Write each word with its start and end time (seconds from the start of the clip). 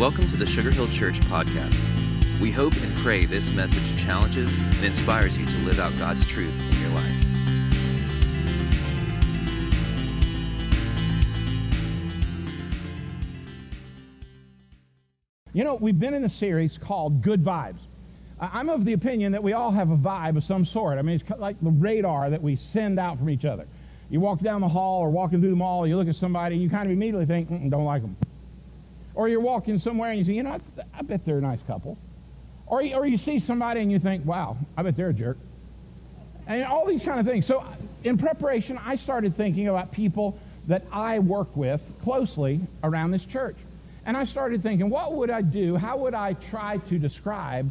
Welcome 0.00 0.26
to 0.28 0.36
the 0.38 0.46
Sugar 0.46 0.70
Hill 0.70 0.88
Church 0.88 1.20
podcast. 1.20 1.78
We 2.40 2.50
hope 2.50 2.72
and 2.72 2.96
pray 3.02 3.26
this 3.26 3.50
message 3.50 4.02
challenges 4.02 4.62
and 4.62 4.82
inspires 4.82 5.36
you 5.36 5.44
to 5.44 5.58
live 5.58 5.78
out 5.78 5.92
God's 5.98 6.24
truth 6.24 6.58
in 6.58 6.80
your 6.80 6.88
life. 6.92 7.24
You 15.52 15.64
know, 15.64 15.74
we've 15.74 16.00
been 16.00 16.14
in 16.14 16.24
a 16.24 16.30
series 16.30 16.78
called 16.78 17.20
Good 17.20 17.44
Vibes. 17.44 17.80
I'm 18.40 18.70
of 18.70 18.86
the 18.86 18.94
opinion 18.94 19.32
that 19.32 19.42
we 19.42 19.52
all 19.52 19.70
have 19.70 19.90
a 19.90 19.98
vibe 19.98 20.38
of 20.38 20.44
some 20.44 20.64
sort. 20.64 20.98
I 20.98 21.02
mean, 21.02 21.20
it's 21.20 21.38
like 21.38 21.60
the 21.60 21.68
radar 21.68 22.30
that 22.30 22.42
we 22.42 22.56
send 22.56 22.98
out 22.98 23.18
from 23.18 23.28
each 23.28 23.44
other. 23.44 23.66
You 24.08 24.20
walk 24.20 24.40
down 24.40 24.62
the 24.62 24.68
hall 24.68 25.00
or 25.00 25.10
walking 25.10 25.42
through 25.42 25.50
the 25.50 25.56
mall, 25.56 25.86
you 25.86 25.98
look 25.98 26.08
at 26.08 26.16
somebody, 26.16 26.54
and 26.54 26.64
you 26.64 26.70
kind 26.70 26.86
of 26.86 26.92
immediately 26.92 27.26
think, 27.26 27.50
don't 27.70 27.84
like 27.84 28.00
them. 28.00 28.16
Or 29.14 29.28
you're 29.28 29.40
walking 29.40 29.78
somewhere 29.78 30.10
and 30.10 30.18
you 30.18 30.24
say, 30.24 30.32
you 30.32 30.42
know, 30.42 30.52
I, 30.52 30.82
I 30.98 31.02
bet 31.02 31.24
they're 31.24 31.38
a 31.38 31.42
nice 31.42 31.60
couple. 31.66 31.98
Or, 32.66 32.82
or 32.94 33.04
you 33.04 33.18
see 33.18 33.40
somebody 33.40 33.80
and 33.80 33.90
you 33.90 33.98
think, 33.98 34.24
wow, 34.24 34.56
I 34.76 34.82
bet 34.82 34.96
they're 34.96 35.08
a 35.08 35.14
jerk. 35.14 35.36
And 36.46 36.64
all 36.64 36.86
these 36.86 37.02
kind 37.02 37.20
of 37.20 37.26
things. 37.26 37.46
So, 37.46 37.64
in 38.02 38.16
preparation, 38.16 38.78
I 38.78 38.96
started 38.96 39.36
thinking 39.36 39.68
about 39.68 39.92
people 39.92 40.38
that 40.66 40.84
I 40.90 41.18
work 41.18 41.54
with 41.56 41.80
closely 42.02 42.60
around 42.82 43.10
this 43.10 43.24
church. 43.24 43.56
And 44.06 44.16
I 44.16 44.24
started 44.24 44.62
thinking, 44.62 44.88
what 44.88 45.14
would 45.14 45.30
I 45.30 45.42
do? 45.42 45.76
How 45.76 45.98
would 45.98 46.14
I 46.14 46.32
try 46.32 46.78
to 46.78 46.98
describe 46.98 47.70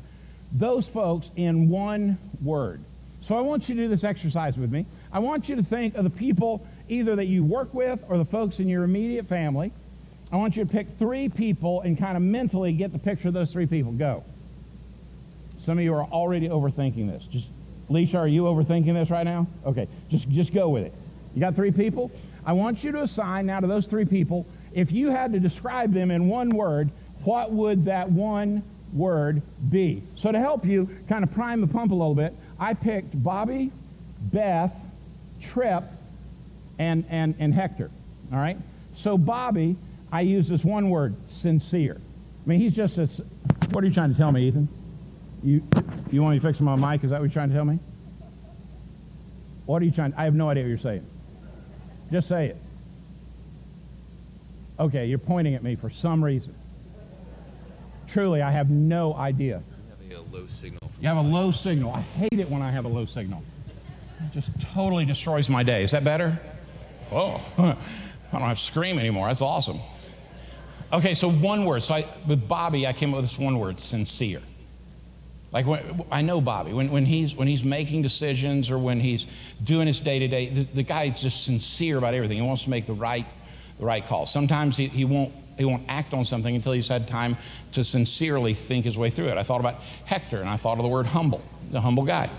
those 0.51 0.87
folks 0.87 1.31
in 1.35 1.69
one 1.69 2.17
word? 2.41 2.81
So, 3.21 3.35
I 3.35 3.41
want 3.41 3.67
you 3.67 3.75
to 3.75 3.81
do 3.81 3.87
this 3.87 4.03
exercise 4.03 4.57
with 4.57 4.71
me. 4.71 4.85
I 5.11 5.19
want 5.19 5.49
you 5.49 5.55
to 5.55 5.63
think 5.63 5.95
of 5.95 6.03
the 6.03 6.09
people 6.09 6.65
either 6.87 7.15
that 7.15 7.25
you 7.25 7.43
work 7.43 7.73
with 7.73 8.03
or 8.07 8.17
the 8.17 8.25
folks 8.25 8.59
in 8.59 8.67
your 8.67 8.83
immediate 8.83 9.27
family. 9.27 9.71
I 10.31 10.37
want 10.37 10.55
you 10.55 10.63
to 10.63 10.69
pick 10.69 10.87
three 10.99 11.27
people 11.29 11.81
and 11.81 11.97
kind 11.97 12.15
of 12.15 12.23
mentally 12.23 12.71
get 12.71 12.91
the 12.91 12.99
picture 12.99 13.29
of 13.29 13.33
those 13.33 13.51
three 13.51 13.65
people. 13.65 13.91
Go. 13.91 14.23
Some 15.65 15.77
of 15.77 15.83
you 15.83 15.93
are 15.93 16.03
already 16.03 16.49
overthinking 16.49 17.09
this. 17.09 17.23
Just, 17.31 17.47
Leisha, 17.89 18.15
are 18.15 18.27
you 18.27 18.43
overthinking 18.43 18.93
this 18.93 19.09
right 19.09 19.23
now? 19.23 19.47
Okay, 19.65 19.87
just, 20.09 20.29
just 20.29 20.53
go 20.53 20.69
with 20.69 20.83
it. 20.83 20.93
You 21.35 21.41
got 21.41 21.55
three 21.55 21.71
people? 21.71 22.11
I 22.45 22.53
want 22.53 22.83
you 22.83 22.91
to 22.93 23.03
assign 23.03 23.47
now 23.47 23.59
to 23.59 23.67
those 23.67 23.85
three 23.85 24.05
people, 24.05 24.45
if 24.73 24.91
you 24.91 25.09
had 25.09 25.33
to 25.33 25.39
describe 25.39 25.93
them 25.93 26.11
in 26.11 26.27
one 26.27 26.49
word, 26.49 26.89
what 27.23 27.51
would 27.51 27.85
that 27.85 28.09
one 28.09 28.63
word 28.93 29.41
be? 29.69 30.03
So 30.15 30.31
to 30.31 30.39
help 30.39 30.65
you 30.65 30.89
kind 31.07 31.23
of 31.23 31.33
prime 31.33 31.61
the 31.61 31.67
pump 31.67 31.91
a 31.91 31.95
little 31.95 32.15
bit, 32.15 32.33
I 32.59 32.73
picked 32.73 33.21
Bobby, 33.21 33.71
Beth, 34.21 34.73
Trip, 35.41 35.83
and, 36.77 37.03
and, 37.09 37.35
and 37.39 37.53
Hector. 37.53 37.89
All 38.31 38.37
right? 38.39 38.57
So 38.95 39.17
Bobby, 39.17 39.75
I 40.11 40.21
use 40.21 40.47
this 40.47 40.63
one 40.63 40.89
word, 40.89 41.15
sincere. 41.27 41.99
I 42.45 42.49
mean, 42.49 42.59
he's 42.59 42.73
just 42.73 42.97
a. 42.97 43.07
What 43.71 43.83
are 43.83 43.87
you 43.87 43.93
trying 43.93 44.11
to 44.11 44.17
tell 44.17 44.31
me, 44.31 44.47
Ethan? 44.47 44.67
You, 45.43 45.63
you 46.11 46.21
want 46.21 46.33
me 46.33 46.39
to 46.39 46.47
fix 46.47 46.59
my 46.59 46.75
mic? 46.75 47.03
Is 47.03 47.11
that 47.11 47.19
what 47.19 47.25
you're 47.25 47.33
trying 47.33 47.49
to 47.49 47.55
tell 47.55 47.65
me? 47.65 47.79
What 49.65 49.81
are 49.81 49.85
you 49.85 49.91
trying? 49.91 50.13
I 50.17 50.23
have 50.23 50.33
no 50.33 50.49
idea 50.49 50.63
what 50.63 50.69
you're 50.69 50.77
saying. 50.79 51.05
Just 52.11 52.27
say 52.27 52.47
it. 52.47 52.57
Okay, 54.79 55.05
you're 55.05 55.19
pointing 55.19 55.55
at 55.55 55.63
me 55.63 55.75
for 55.75 55.89
some 55.89 56.23
reason. 56.23 56.55
Truly, 58.07 58.41
I 58.41 58.51
have 58.51 58.69
no 58.69 59.13
idea. 59.13 59.61
Having 59.89 60.13
a 60.13 60.35
low 60.35 60.47
signal. 60.47 60.79
You 60.99 61.07
have 61.07 61.17
a 61.17 61.21
low 61.21 61.51
signal. 61.51 61.93
I 61.93 62.01
hate 62.01 62.39
it 62.39 62.49
when 62.49 62.61
I 62.61 62.71
have 62.71 62.85
a 62.85 62.87
low 62.87 63.05
signal. 63.05 63.43
It 64.25 64.33
just 64.33 64.51
totally 64.73 65.05
destroys 65.05 65.49
my 65.49 65.63
day. 65.63 65.83
Is 65.83 65.91
that 65.91 66.03
better? 66.03 66.39
Oh, 67.11 67.41
I 67.57 67.75
don't 68.31 68.41
have 68.41 68.57
to 68.57 68.63
scream 68.63 68.97
anymore. 68.97 69.27
That's 69.27 69.41
awesome. 69.41 69.79
Okay, 70.91 71.13
so 71.13 71.29
one 71.29 71.65
word. 71.65 71.83
So 71.83 71.95
I, 71.95 72.05
with 72.27 72.47
Bobby, 72.47 72.87
I 72.87 72.93
came 72.93 73.13
up 73.13 73.17
with 73.17 73.25
this 73.25 73.37
one 73.37 73.59
word: 73.59 73.79
sincere. 73.79 74.41
Like 75.51 75.65
when, 75.65 76.03
I 76.11 76.21
know 76.21 76.41
Bobby 76.41 76.73
when, 76.73 76.91
when 76.91 77.05
he's 77.05 77.35
when 77.35 77.47
he's 77.47 77.63
making 77.63 78.03
decisions 78.03 78.69
or 78.69 78.77
when 78.77 78.99
he's 78.99 79.25
doing 79.63 79.87
his 79.87 79.99
day 79.99 80.19
to 80.19 80.27
day, 80.27 80.49
the 80.49 80.63
the 80.63 80.83
guy's 80.83 81.21
just 81.21 81.43
sincere 81.43 81.97
about 81.97 82.13
everything. 82.13 82.37
He 82.37 82.43
wants 82.43 82.63
to 82.63 82.69
make 82.69 82.85
the 82.85 82.93
right 82.93 83.25
the 83.79 83.85
right 83.85 84.05
call. 84.05 84.25
Sometimes 84.25 84.77
he, 84.77 84.87
he 84.87 85.05
won't 85.05 85.33
he 85.57 85.65
won't 85.65 85.83
act 85.89 86.13
on 86.13 86.23
something 86.23 86.55
until 86.55 86.71
he's 86.71 86.87
had 86.87 87.07
time 87.07 87.37
to 87.73 87.83
sincerely 87.83 88.53
think 88.53 88.85
his 88.85 88.97
way 88.97 89.09
through 89.09 89.27
it. 89.27 89.37
I 89.37 89.43
thought 89.43 89.59
about 89.59 89.75
Hector 90.05 90.39
and 90.39 90.49
I 90.49 90.57
thought 90.57 90.77
of 90.77 90.83
the 90.83 90.89
word 90.89 91.07
humble, 91.07 91.41
the 91.71 91.81
humble 91.81 92.03
guy. 92.03 92.29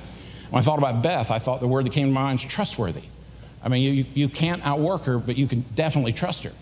When 0.51 0.61
I 0.61 0.65
thought 0.65 0.79
about 0.79 1.03
Beth, 1.03 1.31
I 1.31 1.39
thought 1.39 1.61
the 1.61 1.69
word 1.69 1.87
that 1.87 1.93
came 1.93 2.09
to 2.09 2.13
my 2.13 2.23
mind 2.23 2.41
is 2.41 2.47
trustworthy. 2.47 3.03
I 3.63 3.69
mean, 3.69 3.83
you, 3.83 4.07
you 4.15 4.29
can't 4.29 4.65
outwork 4.65 5.03
her, 5.03 5.19
but 5.19 5.37
you 5.37 5.47
can 5.47 5.65
definitely 5.75 6.13
trust 6.13 6.45
her. 6.45 6.53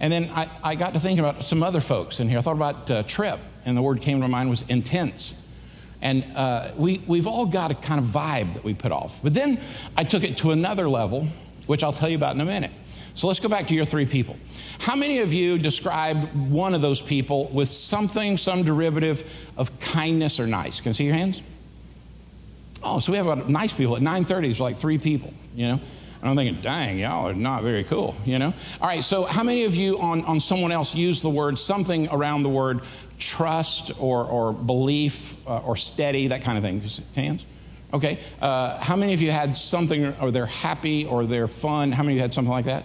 And 0.00 0.12
then 0.12 0.30
I, 0.34 0.48
I 0.62 0.74
got 0.74 0.94
to 0.94 1.00
thinking 1.00 1.24
about 1.24 1.44
some 1.44 1.62
other 1.62 1.80
folks 1.80 2.20
in 2.20 2.28
here. 2.28 2.38
I 2.38 2.40
thought 2.42 2.56
about 2.56 2.90
uh, 2.90 3.02
Trip, 3.04 3.38
and 3.64 3.76
the 3.76 3.82
word 3.82 4.00
came 4.00 4.20
to 4.20 4.28
mind 4.28 4.50
was 4.50 4.62
intense. 4.68 5.40
And 6.02 6.24
uh, 6.36 6.70
we, 6.76 7.02
we've 7.06 7.26
all 7.26 7.46
got 7.46 7.70
a 7.70 7.74
kind 7.74 7.98
of 7.98 8.06
vibe 8.06 8.54
that 8.54 8.64
we 8.64 8.74
put 8.74 8.92
off. 8.92 9.20
But 9.22 9.32
then 9.32 9.58
I 9.96 10.04
took 10.04 10.22
it 10.22 10.36
to 10.38 10.50
another 10.50 10.88
level, 10.88 11.28
which 11.66 11.82
I'll 11.82 11.92
tell 11.92 12.08
you 12.08 12.16
about 12.16 12.34
in 12.34 12.40
a 12.40 12.44
minute. 12.44 12.72
So 13.14 13.28
let's 13.28 13.40
go 13.40 13.48
back 13.48 13.68
to 13.68 13.74
your 13.74 13.84
three 13.84 14.06
people. 14.06 14.36
How 14.80 14.96
many 14.96 15.20
of 15.20 15.32
you 15.32 15.56
described 15.56 16.34
one 16.50 16.74
of 16.74 16.82
those 16.82 17.00
people 17.00 17.46
with 17.46 17.68
something, 17.68 18.36
some 18.36 18.64
derivative 18.64 19.50
of 19.56 19.78
kindness 19.78 20.40
or 20.40 20.46
nice? 20.46 20.80
Can 20.80 20.90
I 20.90 20.92
see 20.92 21.04
your 21.04 21.14
hands? 21.14 21.40
Oh, 22.82 22.98
so 22.98 23.12
we 23.12 23.18
have 23.18 23.28
a 23.28 23.36
nice 23.48 23.72
people. 23.72 23.96
At 23.96 24.02
9:30, 24.02 24.26
there's 24.42 24.60
like 24.60 24.76
three 24.76 24.98
people. 24.98 25.32
You 25.54 25.68
know, 25.68 25.80
I'm 26.28 26.36
thinking, 26.36 26.62
dang, 26.62 26.98
y'all 26.98 27.28
are 27.28 27.34
not 27.34 27.62
very 27.62 27.84
cool. 27.84 28.16
You 28.24 28.38
know. 28.38 28.54
All 28.80 28.88
right. 28.88 29.04
So 29.04 29.24
how 29.24 29.42
many 29.42 29.64
of 29.64 29.74
you 29.74 29.98
on 29.98 30.24
on 30.24 30.40
someone 30.40 30.72
else 30.72 30.94
use 30.94 31.22
the 31.22 31.30
word 31.30 31.58
something 31.58 32.08
around 32.08 32.42
the 32.42 32.48
word 32.48 32.80
trust 33.18 33.92
or 33.98 34.24
or 34.24 34.52
belief 34.52 35.36
uh, 35.46 35.58
or 35.58 35.76
steady 35.76 36.28
that 36.28 36.42
kind 36.42 36.58
of 36.58 36.64
thing? 36.64 36.82
Hands. 37.14 37.44
Okay. 37.92 38.18
Uh, 38.40 38.78
how 38.78 38.96
many 38.96 39.14
of 39.14 39.22
you 39.22 39.30
had 39.30 39.54
something 39.54 40.14
or 40.20 40.30
they're 40.30 40.46
happy 40.46 41.06
or 41.06 41.24
they're 41.26 41.46
fun? 41.46 41.92
How 41.92 42.02
many 42.02 42.14
of 42.14 42.16
you 42.16 42.22
had 42.22 42.32
something 42.32 42.50
like 42.50 42.64
that? 42.64 42.84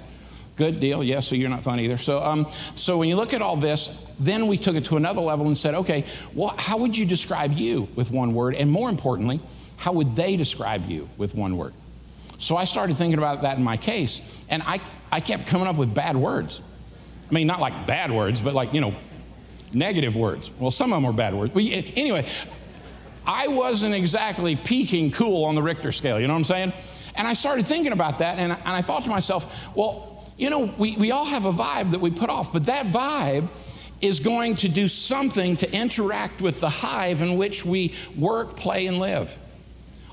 Good 0.56 0.82
deal. 0.82 1.04
Yes, 1.04 1.26
so 1.26 1.36
you're 1.36 1.50
not 1.50 1.64
fun 1.64 1.80
either. 1.80 1.98
So, 1.98 2.22
um, 2.22 2.46
so 2.76 2.98
when 2.98 3.08
you 3.08 3.16
look 3.16 3.34
at 3.34 3.42
all 3.42 3.56
this, 3.56 3.98
then 4.20 4.48
we 4.48 4.58
took 4.58 4.76
it 4.76 4.84
to 4.86 4.98
another 4.98 5.22
level 5.22 5.48
and 5.48 5.58
said, 5.58 5.74
okay, 5.74 6.04
well, 6.34 6.54
how 6.58 6.78
would 6.80 6.98
you 6.98 7.06
describe 7.06 7.54
you 7.54 7.88
with 7.96 8.12
one 8.12 8.34
word? 8.34 8.56
And 8.56 8.70
more 8.70 8.90
importantly, 8.90 9.40
how 9.78 9.94
would 9.94 10.18
they 10.18 10.36
describe 10.36 10.90
you 10.90 11.08
with 11.18 11.34
one 11.34 11.56
word? 11.56 11.74
So 12.40 12.58
I 12.58 12.64
started 12.64 12.96
thinking 12.96 13.20
about 13.20 13.44
that 13.44 13.58
in 13.58 13.64
my 13.64 13.78
case, 13.78 14.22
and 14.50 14.64
I, 14.64 14.80
I 15.12 15.20
kept 15.20 15.46
coming 15.46 15.68
up 15.68 15.76
with 15.76 15.94
bad 15.94 16.16
words. 16.16 16.62
I 17.30 17.34
mean, 17.34 17.46
not 17.46 17.60
like 17.60 17.86
bad 17.86 18.12
words, 18.12 18.42
but 18.42 18.54
like, 18.54 18.74
you 18.74 18.82
know, 18.82 18.96
negative 19.74 20.16
words. 20.16 20.50
Well, 20.58 20.72
some 20.72 20.92
of 20.92 20.98
them 20.98 21.04
were 21.04 21.16
bad 21.16 21.36
words. 21.36 21.54
But 21.54 21.64
anyway, 21.64 22.28
I 23.28 23.48
wasn't 23.50 23.94
exactly 23.94 24.56
peaking 24.56 25.12
cool 25.12 25.46
on 25.46 25.54
the 25.54 25.62
Richter 25.62 25.92
scale, 25.92 26.20
you 26.20 26.28
know 26.28 26.34
what 26.34 26.40
I'm 26.40 26.44
saying? 26.46 26.74
And 27.16 27.28
I 27.28 27.34
started 27.34 27.66
thinking 27.66 27.92
about 27.92 28.20
that, 28.20 28.40
and, 28.40 28.54
and 28.54 28.62
I 28.64 28.82
thought 28.82 29.04
to 29.04 29.10
myself, 29.10 29.76
well, 29.76 30.26
you 30.38 30.50
know, 30.50 30.74
we, 30.78 30.96
we 30.96 31.12
all 31.12 31.26
have 31.26 31.46
a 31.46 31.52
vibe 31.52 31.92
that 31.92 32.00
we 32.00 32.10
put 32.10 32.30
off, 32.30 32.54
but 32.54 32.66
that 32.66 32.86
vibe 32.86 33.50
is 34.02 34.22
going 34.22 34.56
to 34.56 34.70
do 34.70 34.88
something 34.88 35.58
to 35.58 35.72
interact 35.72 36.42
with 36.42 36.62
the 36.62 36.70
hive 36.70 37.22
in 37.22 37.36
which 37.36 37.66
we 37.66 37.94
work, 38.18 38.56
play, 38.56 38.88
and 38.88 38.98
live. 38.98 39.38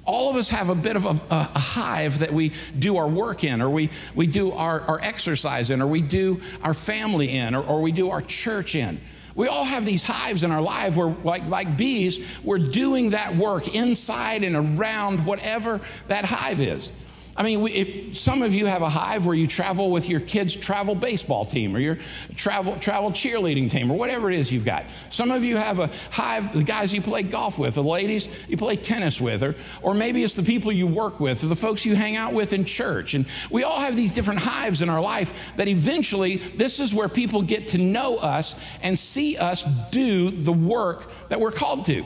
All 0.07 0.31
of 0.31 0.37
us 0.37 0.49
have 0.51 0.71
a 0.71 0.75
bit 0.75 0.97
of 0.97 1.05
a, 1.05 1.21
a, 1.31 1.59
hive 1.59 2.21
that 2.21 2.33
we 2.33 2.53
do 2.79 2.97
our 2.97 3.09
work 3.09 3.45
in, 3.45 3.61
or 3.61 3.69
we, 3.69 3.91
we 4.15 4.27
do 4.27 4.53
our, 4.53 4.81
our 4.83 5.01
exercise 5.01 5.71
in, 5.71 5.83
or 5.83 5.87
we 5.87 6.01
do 6.01 6.41
our 6.63 6.75
family 6.75 7.37
in, 7.37 7.55
or, 7.55 7.63
or 7.63 7.83
we 7.83 7.93
do 7.93 8.11
our 8.11 8.23
church 8.23 8.75
in. 8.75 9.01
We 9.35 9.49
all 9.49 9.65
have 9.65 9.85
these 9.85 10.03
hives 10.03 10.45
in 10.45 10.51
our 10.51 10.63
life 10.63 10.97
where, 10.97 11.15
like, 11.23 11.47
like 11.47 11.77
bees, 11.77 12.27
we're 12.43 12.59
doing 12.59 13.11
that 13.11 13.37
work 13.37 13.75
inside 13.75 14.45
and 14.45 14.57
around 14.57 15.27
whatever 15.27 15.81
that 16.09 16.25
hive 16.25 16.61
is. 16.61 16.91
I 17.37 17.43
mean, 17.43 17.61
we, 17.61 17.73
if 17.73 18.17
some 18.17 18.43
of 18.43 18.55
you 18.55 18.65
have 18.67 18.81
a 18.81 18.89
hive 18.89 19.27
where 19.27 19.35
you 19.35 19.47
travel 19.47 19.91
with 19.91 20.09
your 20.09 20.21
kids' 20.21 20.57
travel 20.57 20.95
baseball 20.95 21.45
team 21.45 21.77
or 21.77 21.79
your 21.79 21.99
travel, 22.35 22.77
travel 22.79 23.11
cheerleading 23.11 23.71
team 23.71 23.91
or 23.91 23.99
whatever 23.99 24.31
it 24.31 24.39
is 24.39 24.51
you've 24.51 24.65
got. 24.65 24.87
Some 25.11 25.31
of 25.31 25.45
you 25.45 25.59
have 25.59 25.79
a 25.79 25.91
hive, 26.11 26.55
the 26.55 26.65
guys 26.65 26.95
you 26.95 27.03
play 27.03 27.23
golf 27.23 27.59
with, 27.59 27.75
the 27.75 27.83
ladies 27.83 28.31
you 28.49 28.57
play 28.57 28.77
tennis 28.77 29.21
with, 29.21 29.43
or, 29.43 29.55
or 29.83 29.93
maybe 29.93 30.25
it's 30.25 30.35
the 30.35 30.43
people 30.43 30.73
you 30.73 30.87
work 30.87 31.21
with, 31.21 31.45
or 31.45 31.49
the 31.49 31.57
folks 31.57 31.85
you 31.85 31.95
hang 31.95 32.17
out 32.17 32.33
with 32.33 32.55
in 32.55 32.65
church. 32.65 33.13
And 33.13 33.27
we 33.51 33.65
all 33.65 33.81
have 33.81 33.97
these 33.97 34.15
different 34.15 34.41
hives 34.41 34.81
in 34.81 34.89
our 34.89 35.01
life 35.01 35.55
that 35.57 35.69
eventually 35.69 36.37
this 36.37 36.81
is 36.81 36.95
where 36.95 37.09
people 37.09 37.43
get 37.43 37.69
to 37.69 37.79
know 37.79 38.17
us 38.17 38.59
and 38.83 38.99
see 38.99 39.37
us 39.37 39.63
do 39.91 40.31
the 40.31 40.53
work 40.53 41.11
that 41.29 41.39
we're 41.39 41.51
called 41.51 41.85
to, 41.87 42.03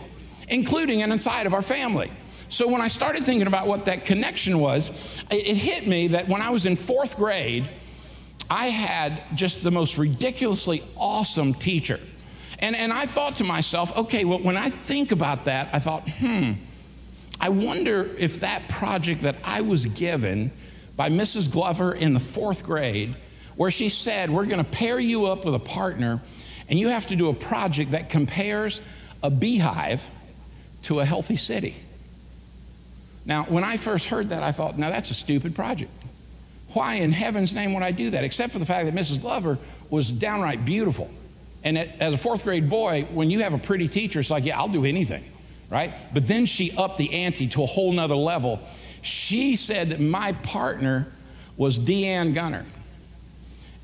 including 0.48 1.02
and 1.02 1.12
inside 1.12 1.46
of 1.46 1.54
our 1.54 1.62
family. 1.62 2.10
So 2.50 2.68
when 2.68 2.80
I 2.80 2.88
started 2.88 3.22
thinking 3.22 3.46
about 3.46 3.66
what 3.66 3.86
that 3.86 4.04
connection 4.04 4.58
was, 4.58 4.90
it, 5.30 5.46
it 5.46 5.56
hit 5.56 5.86
me 5.86 6.08
that 6.08 6.28
when 6.28 6.42
I 6.42 6.50
was 6.50 6.66
in 6.66 6.76
fourth 6.76 7.16
grade, 7.16 7.68
I 8.50 8.66
had 8.66 9.22
just 9.36 9.62
the 9.62 9.70
most 9.70 9.96
ridiculously 9.96 10.82
awesome 10.96 11.54
teacher. 11.54 12.00
And, 12.58 12.74
and 12.74 12.92
I 12.92 13.06
thought 13.06 13.36
to 13.36 13.44
myself, 13.44 13.96
okay, 13.96 14.24
well, 14.24 14.40
when 14.40 14.56
I 14.56 14.68
think 14.68 15.12
about 15.12 15.44
that, 15.44 15.68
I 15.72 15.78
thought, 15.78 16.08
hmm, 16.08 16.54
I 17.40 17.50
wonder 17.50 18.10
if 18.18 18.40
that 18.40 18.68
project 18.68 19.22
that 19.22 19.36
I 19.44 19.60
was 19.60 19.86
given 19.86 20.50
by 20.96 21.08
Mrs. 21.08 21.50
Glover 21.50 21.94
in 21.94 22.12
the 22.12 22.20
fourth 22.20 22.64
grade, 22.64 23.14
where 23.56 23.70
she 23.70 23.88
said, 23.88 24.28
We're 24.28 24.44
going 24.44 24.62
to 24.62 24.70
pair 24.70 24.98
you 24.98 25.26
up 25.26 25.44
with 25.44 25.54
a 25.54 25.60
partner 25.60 26.20
and 26.68 26.78
you 26.78 26.88
have 26.88 27.06
to 27.08 27.16
do 27.16 27.28
a 27.28 27.34
project 27.34 27.92
that 27.92 28.10
compares 28.10 28.82
a 29.22 29.30
beehive 29.30 30.08
to 30.82 31.00
a 31.00 31.04
healthy 31.04 31.36
city. 31.36 31.74
Now, 33.24 33.44
when 33.44 33.64
I 33.64 33.76
first 33.76 34.06
heard 34.06 34.30
that, 34.30 34.42
I 34.42 34.52
thought, 34.52 34.78
now 34.78 34.90
that's 34.90 35.10
a 35.10 35.14
stupid 35.14 35.54
project. 35.54 35.90
Why 36.72 36.94
in 36.94 37.12
heaven's 37.12 37.54
name 37.54 37.74
would 37.74 37.82
I 37.82 37.90
do 37.90 38.10
that? 38.10 38.24
Except 38.24 38.52
for 38.52 38.58
the 38.58 38.64
fact 38.66 38.86
that 38.86 38.94
Mrs. 38.94 39.20
Glover 39.20 39.58
was 39.90 40.10
downright 40.10 40.64
beautiful. 40.64 41.10
And 41.62 41.76
as 41.76 42.14
a 42.14 42.18
fourth 42.18 42.44
grade 42.44 42.70
boy, 42.70 43.06
when 43.12 43.30
you 43.30 43.40
have 43.40 43.54
a 43.54 43.58
pretty 43.58 43.88
teacher, 43.88 44.20
it's 44.20 44.30
like, 44.30 44.44
yeah, 44.44 44.58
I'll 44.58 44.68
do 44.68 44.84
anything, 44.84 45.24
right? 45.68 45.92
But 46.14 46.26
then 46.26 46.46
she 46.46 46.72
upped 46.76 46.96
the 46.96 47.12
ante 47.12 47.48
to 47.48 47.62
a 47.62 47.66
whole 47.66 47.92
nother 47.92 48.14
level. 48.14 48.60
She 49.02 49.56
said 49.56 49.90
that 49.90 50.00
my 50.00 50.32
partner 50.32 51.12
was 51.56 51.78
Deanne 51.78 52.34
Gunner. 52.34 52.64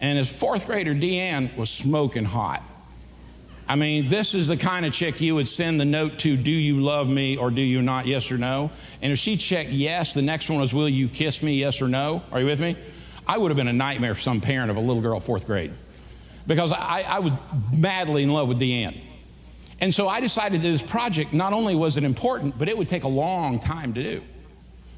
And 0.00 0.18
as 0.18 0.34
fourth 0.34 0.66
grader, 0.66 0.94
Deanne 0.94 1.54
was 1.56 1.70
smoking 1.70 2.24
hot. 2.24 2.62
I 3.68 3.74
mean, 3.74 4.08
this 4.08 4.34
is 4.34 4.46
the 4.48 4.56
kind 4.56 4.86
of 4.86 4.92
chick 4.92 5.20
you 5.20 5.34
would 5.34 5.48
send 5.48 5.80
the 5.80 5.84
note 5.84 6.18
to, 6.20 6.36
Do 6.36 6.52
you 6.52 6.80
love 6.80 7.08
me 7.08 7.36
or 7.36 7.50
do 7.50 7.60
you 7.60 7.82
not? 7.82 8.06
Yes 8.06 8.30
or 8.30 8.38
no. 8.38 8.70
And 9.02 9.12
if 9.12 9.18
she 9.18 9.36
checked 9.36 9.70
yes, 9.70 10.14
the 10.14 10.22
next 10.22 10.48
one 10.48 10.60
was, 10.60 10.72
Will 10.72 10.88
you 10.88 11.08
kiss 11.08 11.42
me? 11.42 11.54
Yes 11.54 11.82
or 11.82 11.88
no. 11.88 12.22
Are 12.30 12.40
you 12.40 12.46
with 12.46 12.60
me? 12.60 12.76
I 13.26 13.38
would 13.38 13.50
have 13.50 13.56
been 13.56 13.68
a 13.68 13.72
nightmare 13.72 14.14
for 14.14 14.20
some 14.20 14.40
parent 14.40 14.70
of 14.70 14.76
a 14.76 14.80
little 14.80 15.02
girl, 15.02 15.18
fourth 15.18 15.46
grade, 15.46 15.72
because 16.46 16.70
I, 16.70 17.02
I 17.02 17.18
was 17.18 17.32
madly 17.76 18.22
in 18.22 18.30
love 18.30 18.46
with 18.46 18.60
Deanne. 18.60 18.96
And 19.80 19.92
so 19.92 20.08
I 20.08 20.20
decided 20.20 20.62
that 20.62 20.68
this 20.68 20.82
project, 20.82 21.32
not 21.32 21.52
only 21.52 21.74
was 21.74 21.96
it 21.96 22.04
important, 22.04 22.56
but 22.56 22.68
it 22.68 22.78
would 22.78 22.88
take 22.88 23.02
a 23.02 23.08
long 23.08 23.58
time 23.58 23.94
to 23.94 24.02
do 24.02 24.22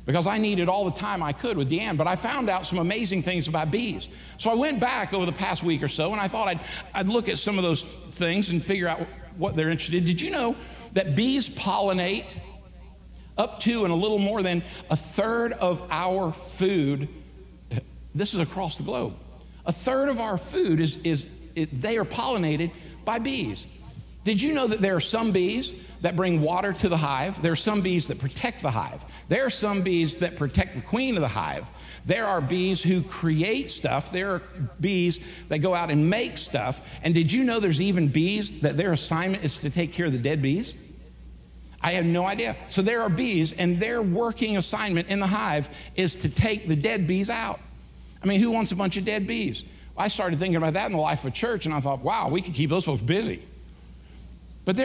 because 0.08 0.26
I 0.26 0.38
needed 0.38 0.70
all 0.70 0.86
the 0.86 0.98
time 0.98 1.22
I 1.22 1.34
could 1.34 1.58
with 1.58 1.70
Deanne. 1.70 1.98
But 1.98 2.06
I 2.06 2.16
found 2.16 2.48
out 2.48 2.64
some 2.64 2.78
amazing 2.78 3.20
things 3.20 3.46
about 3.46 3.70
bees. 3.70 4.08
So 4.38 4.50
I 4.50 4.54
went 4.54 4.80
back 4.80 5.12
over 5.12 5.26
the 5.26 5.32
past 5.32 5.62
week 5.62 5.82
or 5.82 5.88
so 5.88 6.12
and 6.12 6.20
I 6.20 6.28
thought 6.28 6.48
I'd, 6.48 6.60
I'd 6.94 7.08
look 7.08 7.28
at 7.28 7.36
some 7.36 7.58
of 7.58 7.62
those 7.62 7.84
things 7.94 8.48
and 8.48 8.64
figure 8.64 8.88
out 8.88 9.06
what 9.36 9.54
they're 9.54 9.68
interested 9.68 9.96
in. 9.96 10.06
Did 10.06 10.22
you 10.22 10.30
know 10.30 10.56
that 10.94 11.14
bees 11.14 11.50
pollinate 11.50 12.24
up 13.36 13.60
to 13.60 13.84
and 13.84 13.92
a 13.92 13.94
little 13.94 14.16
more 14.18 14.42
than 14.42 14.62
a 14.88 14.96
third 14.96 15.52
of 15.52 15.86
our 15.90 16.32
food? 16.32 17.10
This 18.14 18.32
is 18.32 18.40
across 18.40 18.78
the 18.78 18.84
globe. 18.84 19.14
A 19.66 19.72
third 19.72 20.08
of 20.08 20.20
our 20.20 20.38
food 20.38 20.80
is, 20.80 20.96
is 21.04 21.28
it, 21.54 21.82
they 21.82 21.98
are 21.98 22.06
pollinated 22.06 22.70
by 23.04 23.18
bees. 23.18 23.66
Did 24.28 24.42
you 24.42 24.52
know 24.52 24.66
that 24.66 24.82
there 24.82 24.94
are 24.94 25.00
some 25.00 25.32
bees 25.32 25.74
that 26.02 26.14
bring 26.14 26.42
water 26.42 26.74
to 26.74 26.90
the 26.90 26.98
hive? 26.98 27.40
There 27.40 27.52
are 27.52 27.56
some 27.56 27.80
bees 27.80 28.08
that 28.08 28.18
protect 28.18 28.60
the 28.60 28.70
hive. 28.70 29.02
There 29.30 29.46
are 29.46 29.50
some 29.50 29.80
bees 29.80 30.18
that 30.18 30.36
protect 30.36 30.74
the 30.74 30.82
queen 30.82 31.14
of 31.14 31.22
the 31.22 31.28
hive. 31.28 31.66
There 32.04 32.26
are 32.26 32.42
bees 32.42 32.82
who 32.82 33.00
create 33.02 33.70
stuff. 33.70 34.12
There 34.12 34.32
are 34.32 34.42
bees 34.78 35.26
that 35.48 35.60
go 35.60 35.74
out 35.74 35.90
and 35.90 36.10
make 36.10 36.36
stuff. 36.36 36.78
And 37.02 37.14
did 37.14 37.32
you 37.32 37.42
know 37.42 37.58
there's 37.58 37.80
even 37.80 38.08
bees 38.08 38.60
that 38.60 38.76
their 38.76 38.92
assignment 38.92 39.44
is 39.44 39.56
to 39.60 39.70
take 39.70 39.94
care 39.94 40.04
of 40.04 40.12
the 40.12 40.18
dead 40.18 40.42
bees? 40.42 40.74
I 41.80 41.92
had 41.92 42.04
no 42.04 42.26
idea. 42.26 42.54
So 42.68 42.82
there 42.82 43.00
are 43.00 43.08
bees, 43.08 43.54
and 43.54 43.80
their 43.80 44.02
working 44.02 44.58
assignment 44.58 45.08
in 45.08 45.20
the 45.20 45.26
hive 45.26 45.70
is 45.96 46.16
to 46.16 46.28
take 46.28 46.68
the 46.68 46.76
dead 46.76 47.06
bees 47.06 47.30
out. 47.30 47.60
I 48.22 48.26
mean, 48.26 48.42
who 48.42 48.50
wants 48.50 48.72
a 48.72 48.76
bunch 48.76 48.98
of 48.98 49.06
dead 49.06 49.26
bees? 49.26 49.64
I 49.96 50.08
started 50.08 50.38
thinking 50.38 50.56
about 50.56 50.74
that 50.74 50.84
in 50.84 50.92
the 50.92 50.98
life 50.98 51.24
of 51.24 51.32
church, 51.32 51.64
and 51.64 51.74
I 51.74 51.80
thought, 51.80 52.00
wow, 52.00 52.28
we 52.28 52.42
could 52.42 52.52
keep 52.52 52.68
those 52.68 52.84
folks 52.84 53.00
busy. 53.00 53.42
But 54.68 54.76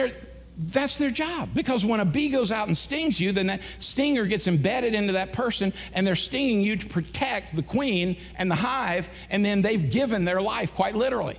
that's 0.56 0.96
their 0.96 1.10
job 1.10 1.50
because 1.52 1.84
when 1.84 2.00
a 2.00 2.06
bee 2.06 2.30
goes 2.30 2.50
out 2.50 2.68
and 2.68 2.74
stings 2.74 3.20
you, 3.20 3.32
then 3.32 3.48
that 3.48 3.60
stinger 3.78 4.24
gets 4.24 4.46
embedded 4.46 4.94
into 4.94 5.12
that 5.12 5.34
person 5.34 5.74
and 5.92 6.06
they're 6.06 6.14
stinging 6.14 6.62
you 6.62 6.76
to 6.76 6.86
protect 6.86 7.54
the 7.54 7.62
queen 7.62 8.16
and 8.36 8.50
the 8.50 8.54
hive, 8.54 9.10
and 9.28 9.44
then 9.44 9.60
they've 9.60 9.90
given 9.90 10.24
their 10.24 10.40
life 10.40 10.72
quite 10.74 10.94
literally. 10.94 11.36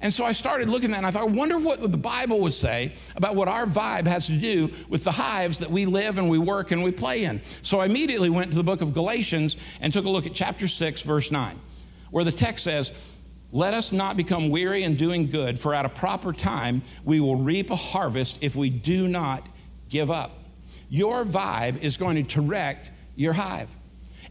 And 0.00 0.14
so 0.14 0.24
I 0.24 0.30
started 0.30 0.68
looking 0.68 0.90
at 0.90 0.92
that 0.92 0.98
and 0.98 1.06
I 1.08 1.10
thought, 1.10 1.22
I 1.22 1.32
wonder 1.32 1.58
what 1.58 1.82
the 1.82 1.98
Bible 1.98 2.38
would 2.42 2.52
say 2.52 2.92
about 3.16 3.34
what 3.34 3.48
our 3.48 3.66
vibe 3.66 4.06
has 4.06 4.28
to 4.28 4.38
do 4.38 4.70
with 4.88 5.02
the 5.02 5.10
hives 5.10 5.58
that 5.58 5.72
we 5.72 5.84
live 5.84 6.18
and 6.18 6.30
we 6.30 6.38
work 6.38 6.70
and 6.70 6.84
we 6.84 6.92
play 6.92 7.24
in. 7.24 7.40
So 7.62 7.80
I 7.80 7.86
immediately 7.86 8.30
went 8.30 8.52
to 8.52 8.56
the 8.56 8.62
book 8.62 8.80
of 8.80 8.94
Galatians 8.94 9.56
and 9.80 9.92
took 9.92 10.04
a 10.04 10.08
look 10.08 10.24
at 10.24 10.34
chapter 10.34 10.68
6, 10.68 11.02
verse 11.02 11.32
9, 11.32 11.58
where 12.12 12.22
the 12.22 12.30
text 12.30 12.62
says, 12.62 12.92
let 13.52 13.74
us 13.74 13.92
not 13.92 14.16
become 14.16 14.48
weary 14.48 14.82
in 14.82 14.96
doing 14.96 15.28
good, 15.28 15.58
for 15.58 15.74
at 15.74 15.84
a 15.84 15.90
proper 15.90 16.32
time 16.32 16.82
we 17.04 17.20
will 17.20 17.36
reap 17.36 17.70
a 17.70 17.76
harvest 17.76 18.38
if 18.40 18.56
we 18.56 18.70
do 18.70 19.06
not 19.06 19.46
give 19.90 20.10
up. 20.10 20.32
Your 20.88 21.24
vibe 21.24 21.80
is 21.82 21.98
going 21.98 22.16
to 22.16 22.22
direct 22.22 22.90
your 23.14 23.34
hive. 23.34 23.68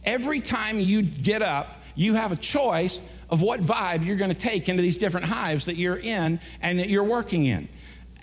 Every 0.04 0.40
time 0.40 0.80
you 0.80 1.02
get 1.02 1.40
up, 1.40 1.68
you 1.94 2.14
have 2.14 2.32
a 2.32 2.36
choice 2.36 3.00
of 3.30 3.40
what 3.40 3.60
vibe 3.60 4.04
you're 4.04 4.16
going 4.16 4.32
to 4.32 4.38
take 4.38 4.68
into 4.68 4.82
these 4.82 4.96
different 4.96 5.26
hives 5.26 5.66
that 5.66 5.76
you're 5.76 5.96
in 5.96 6.40
and 6.60 6.78
that 6.80 6.88
you're 6.88 7.04
working 7.04 7.46
in. 7.46 7.68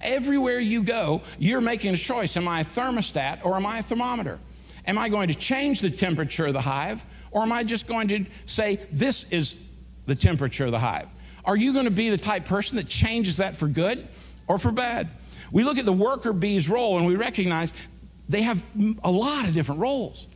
Everywhere 0.02 0.60
you 0.60 0.84
go, 0.84 1.22
you're 1.38 1.62
making 1.62 1.94
a 1.94 1.98
choice. 1.98 2.36
Am 2.36 2.48
I 2.48 2.62
a 2.62 2.66
thermostat 2.66 3.46
or 3.46 3.56
am 3.56 3.66
I 3.66 3.80
a 3.80 3.84
thermometer? 3.84 4.40
Am 4.86 4.98
I 4.98 5.10
going 5.10 5.28
to 5.30 5.36
change 5.36 5.82
the 5.82 5.90
temperature 5.90 6.48
of 6.48 6.54
the 6.54 6.62
hive 6.62 7.06
or 7.32 7.44
am 7.44 7.52
I 7.52 7.64
just 7.64 7.88
going 7.88 8.08
to 8.10 8.26
say, 8.46 8.80
this 8.92 9.30
is 9.32 9.62
the 10.10 10.16
temperature 10.16 10.66
of 10.66 10.72
the 10.72 10.80
hive? 10.80 11.08
Are 11.46 11.56
you 11.56 11.72
going 11.74 11.86
to 11.86 11.92
be 11.92 12.10
the 12.10 12.18
type 12.18 12.46
person 12.46 12.78
that 12.78 12.90
changes 12.90 13.38
that 13.38 13.56
for 13.56 13.68
good 13.68 14.08
or 14.48 14.60
for 14.60 14.72
bad? 14.72 15.08
We 15.52 15.64
look 15.64 15.78
at 15.78 15.86
the 15.86 15.94
worker 15.94 16.34
bee's 16.34 16.70
role 16.70 16.98
and 16.98 17.08
we 17.08 17.16
recognize 17.16 17.74
they 18.28 18.42
have 18.42 18.64
a 19.04 19.10
lot 19.12 19.48
of 19.48 19.54
different 19.54 19.82
roles. 19.82 20.28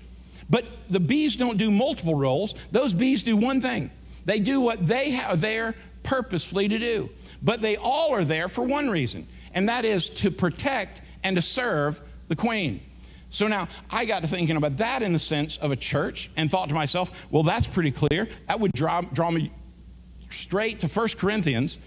But 0.49 0.65
the 0.89 0.99
bees 0.99 1.35
don't 1.35 1.57
do 1.57 1.69
multiple 1.69 2.15
roles, 2.15 2.55
those 2.71 2.93
bees 2.93 3.23
do 3.23 3.37
one 3.37 3.61
thing. 3.61 3.91
They 4.25 4.39
do 4.39 4.61
what 4.61 4.85
they 4.85 5.19
are 5.19 5.35
there 5.35 5.75
purposefully 6.03 6.67
to 6.69 6.79
do. 6.79 7.09
But 7.41 7.61
they 7.61 7.75
all 7.75 8.13
are 8.13 8.23
there 8.23 8.47
for 8.47 8.63
one 8.63 8.89
reason, 8.89 9.27
and 9.53 9.67
that 9.69 9.85
is 9.85 10.09
to 10.09 10.31
protect 10.31 11.01
and 11.23 11.35
to 11.35 11.41
serve 11.41 12.01
the 12.29 12.35
queen. 12.35 12.81
So 13.29 13.47
now 13.47 13.67
I 13.89 14.05
got 14.05 14.21
to 14.21 14.27
thinking 14.27 14.57
about 14.57 14.77
that 14.77 15.01
in 15.01 15.11
the 15.11 15.19
sense 15.19 15.57
of 15.57 15.71
a 15.71 15.75
church 15.75 16.29
and 16.37 16.49
thought 16.49 16.69
to 16.69 16.75
myself, 16.75 17.11
well, 17.31 17.43
that's 17.43 17.67
pretty 17.67 17.91
clear. 17.91 18.29
That 18.47 18.59
would 18.59 18.71
draw, 18.73 19.01
draw 19.01 19.31
me 19.31 19.51
straight 20.33 20.79
to 20.81 20.87
1 20.87 21.07
Corinthians 21.17 21.77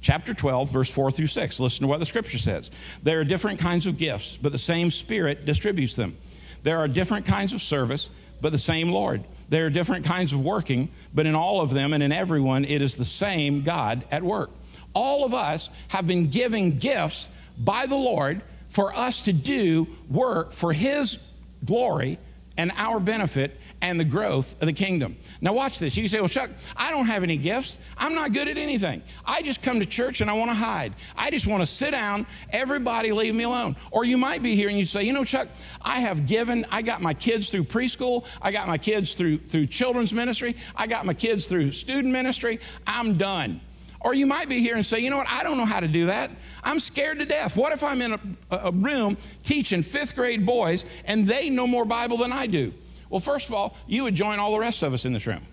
chapter 0.00 0.34
12, 0.34 0.70
verse 0.70 0.90
4 0.90 1.10
through 1.10 1.26
6. 1.26 1.60
Listen 1.60 1.82
to 1.82 1.86
what 1.86 2.00
the 2.00 2.06
scripture 2.06 2.38
says. 2.38 2.70
There 3.02 3.20
are 3.20 3.24
different 3.24 3.60
kinds 3.60 3.86
of 3.86 3.98
gifts, 3.98 4.38
but 4.40 4.52
the 4.52 4.58
same 4.58 4.90
Spirit 4.90 5.44
distributes 5.44 5.94
them. 5.94 6.16
There 6.62 6.78
are 6.78 6.88
different 6.88 7.26
kinds 7.26 7.52
of 7.52 7.60
service, 7.60 8.10
but 8.40 8.52
the 8.52 8.58
same 8.58 8.90
Lord. 8.90 9.24
There 9.48 9.66
are 9.66 9.70
different 9.70 10.04
kinds 10.04 10.32
of 10.32 10.44
working, 10.44 10.90
but 11.12 11.26
in 11.26 11.34
all 11.34 11.60
of 11.60 11.70
them 11.70 11.92
and 11.92 12.02
in 12.02 12.12
everyone, 12.12 12.64
it 12.64 12.82
is 12.82 12.96
the 12.96 13.04
same 13.04 13.62
God 13.62 14.04
at 14.10 14.22
work. 14.22 14.50
All 14.94 15.24
of 15.24 15.34
us 15.34 15.70
have 15.88 16.06
been 16.06 16.30
given 16.30 16.78
gifts 16.78 17.28
by 17.58 17.86
the 17.86 17.96
Lord 17.96 18.42
for 18.68 18.94
us 18.94 19.24
to 19.24 19.32
do 19.32 19.88
work 20.08 20.52
for 20.52 20.72
His 20.72 21.18
glory 21.64 22.18
and 22.56 22.72
our 22.76 23.00
benefit 23.00 23.58
and 23.82 23.98
the 23.98 24.04
growth 24.04 24.60
of 24.60 24.66
the 24.66 24.72
kingdom. 24.72 25.16
Now, 25.40 25.52
watch 25.52 25.78
this. 25.78 25.96
You 25.96 26.06
say, 26.08 26.20
Well, 26.20 26.28
Chuck, 26.28 26.50
I 26.76 26.90
don't 26.90 27.06
have 27.06 27.22
any 27.22 27.36
gifts. 27.36 27.78
I'm 27.96 28.14
not 28.14 28.32
good 28.32 28.48
at 28.48 28.58
anything. 28.58 29.02
I 29.24 29.42
just 29.42 29.62
come 29.62 29.80
to 29.80 29.86
church 29.86 30.20
and 30.20 30.30
I 30.30 30.34
want 30.34 30.50
to 30.50 30.54
hide. 30.54 30.94
I 31.16 31.30
just 31.30 31.46
want 31.46 31.62
to 31.62 31.66
sit 31.66 31.92
down. 31.92 32.26
Everybody 32.50 33.12
leave 33.12 33.34
me 33.34 33.44
alone. 33.44 33.76
Or 33.90 34.04
you 34.04 34.18
might 34.18 34.42
be 34.42 34.54
here 34.54 34.68
and 34.68 34.78
you 34.78 34.84
say, 34.84 35.02
You 35.02 35.12
know, 35.12 35.24
Chuck, 35.24 35.48
I 35.80 36.00
have 36.00 36.26
given, 36.26 36.66
I 36.70 36.82
got 36.82 37.00
my 37.00 37.14
kids 37.14 37.50
through 37.50 37.64
preschool. 37.64 38.24
I 38.42 38.52
got 38.52 38.68
my 38.68 38.78
kids 38.78 39.14
through, 39.14 39.38
through 39.38 39.66
children's 39.66 40.12
ministry. 40.12 40.56
I 40.76 40.86
got 40.86 41.06
my 41.06 41.14
kids 41.14 41.46
through 41.46 41.72
student 41.72 42.12
ministry. 42.12 42.60
I'm 42.86 43.16
done. 43.16 43.60
Or 44.02 44.14
you 44.14 44.26
might 44.26 44.48
be 44.48 44.60
here 44.60 44.76
and 44.76 44.84
say, 44.84 45.00
you 45.00 45.10
know 45.10 45.18
what, 45.18 45.28
I 45.28 45.42
don't 45.42 45.58
know 45.58 45.66
how 45.66 45.80
to 45.80 45.88
do 45.88 46.06
that. 46.06 46.30
I'm 46.64 46.80
scared 46.80 47.18
to 47.18 47.26
death. 47.26 47.54
What 47.54 47.72
if 47.72 47.82
I'm 47.82 48.00
in 48.00 48.12
a, 48.12 48.20
a 48.50 48.72
room 48.72 49.18
teaching 49.42 49.82
fifth 49.82 50.16
grade 50.16 50.46
boys 50.46 50.86
and 51.04 51.26
they 51.26 51.50
know 51.50 51.66
more 51.66 51.84
Bible 51.84 52.16
than 52.16 52.32
I 52.32 52.46
do? 52.46 52.72
Well, 53.10 53.20
first 53.20 53.48
of 53.48 53.54
all, 53.54 53.76
you 53.86 54.04
would 54.04 54.14
join 54.14 54.38
all 54.38 54.52
the 54.52 54.58
rest 54.58 54.82
of 54.82 54.94
us 54.94 55.04
in 55.04 55.12
this 55.12 55.26
room. 55.26 55.44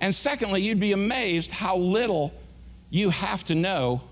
And 0.00 0.14
secondly, 0.14 0.62
you'd 0.62 0.78
be 0.78 0.92
amazed 0.92 1.50
how 1.50 1.76
little 1.76 2.32
you 2.90 3.10
have 3.10 3.42
to 3.44 3.54
know 3.54 4.02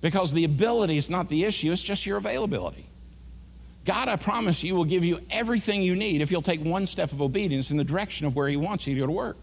because 0.00 0.32
the 0.32 0.44
ability 0.44 0.96
is 0.96 1.10
not 1.10 1.28
the 1.28 1.44
issue, 1.44 1.72
it's 1.72 1.82
just 1.82 2.06
your 2.06 2.16
availability. 2.16 2.86
God, 3.84 4.08
I 4.08 4.16
promise 4.16 4.62
you, 4.62 4.74
will 4.74 4.84
give 4.84 5.04
you 5.04 5.20
everything 5.30 5.82
you 5.82 5.94
need 5.94 6.22
if 6.22 6.30
you'll 6.30 6.42
take 6.42 6.62
one 6.62 6.86
step 6.86 7.12
of 7.12 7.20
obedience 7.20 7.70
in 7.70 7.76
the 7.76 7.84
direction 7.84 8.26
of 8.26 8.36
where 8.36 8.48
He 8.48 8.56
wants 8.56 8.86
you 8.86 8.94
to 8.94 9.00
go 9.00 9.06
to 9.06 9.12
work. 9.12 9.36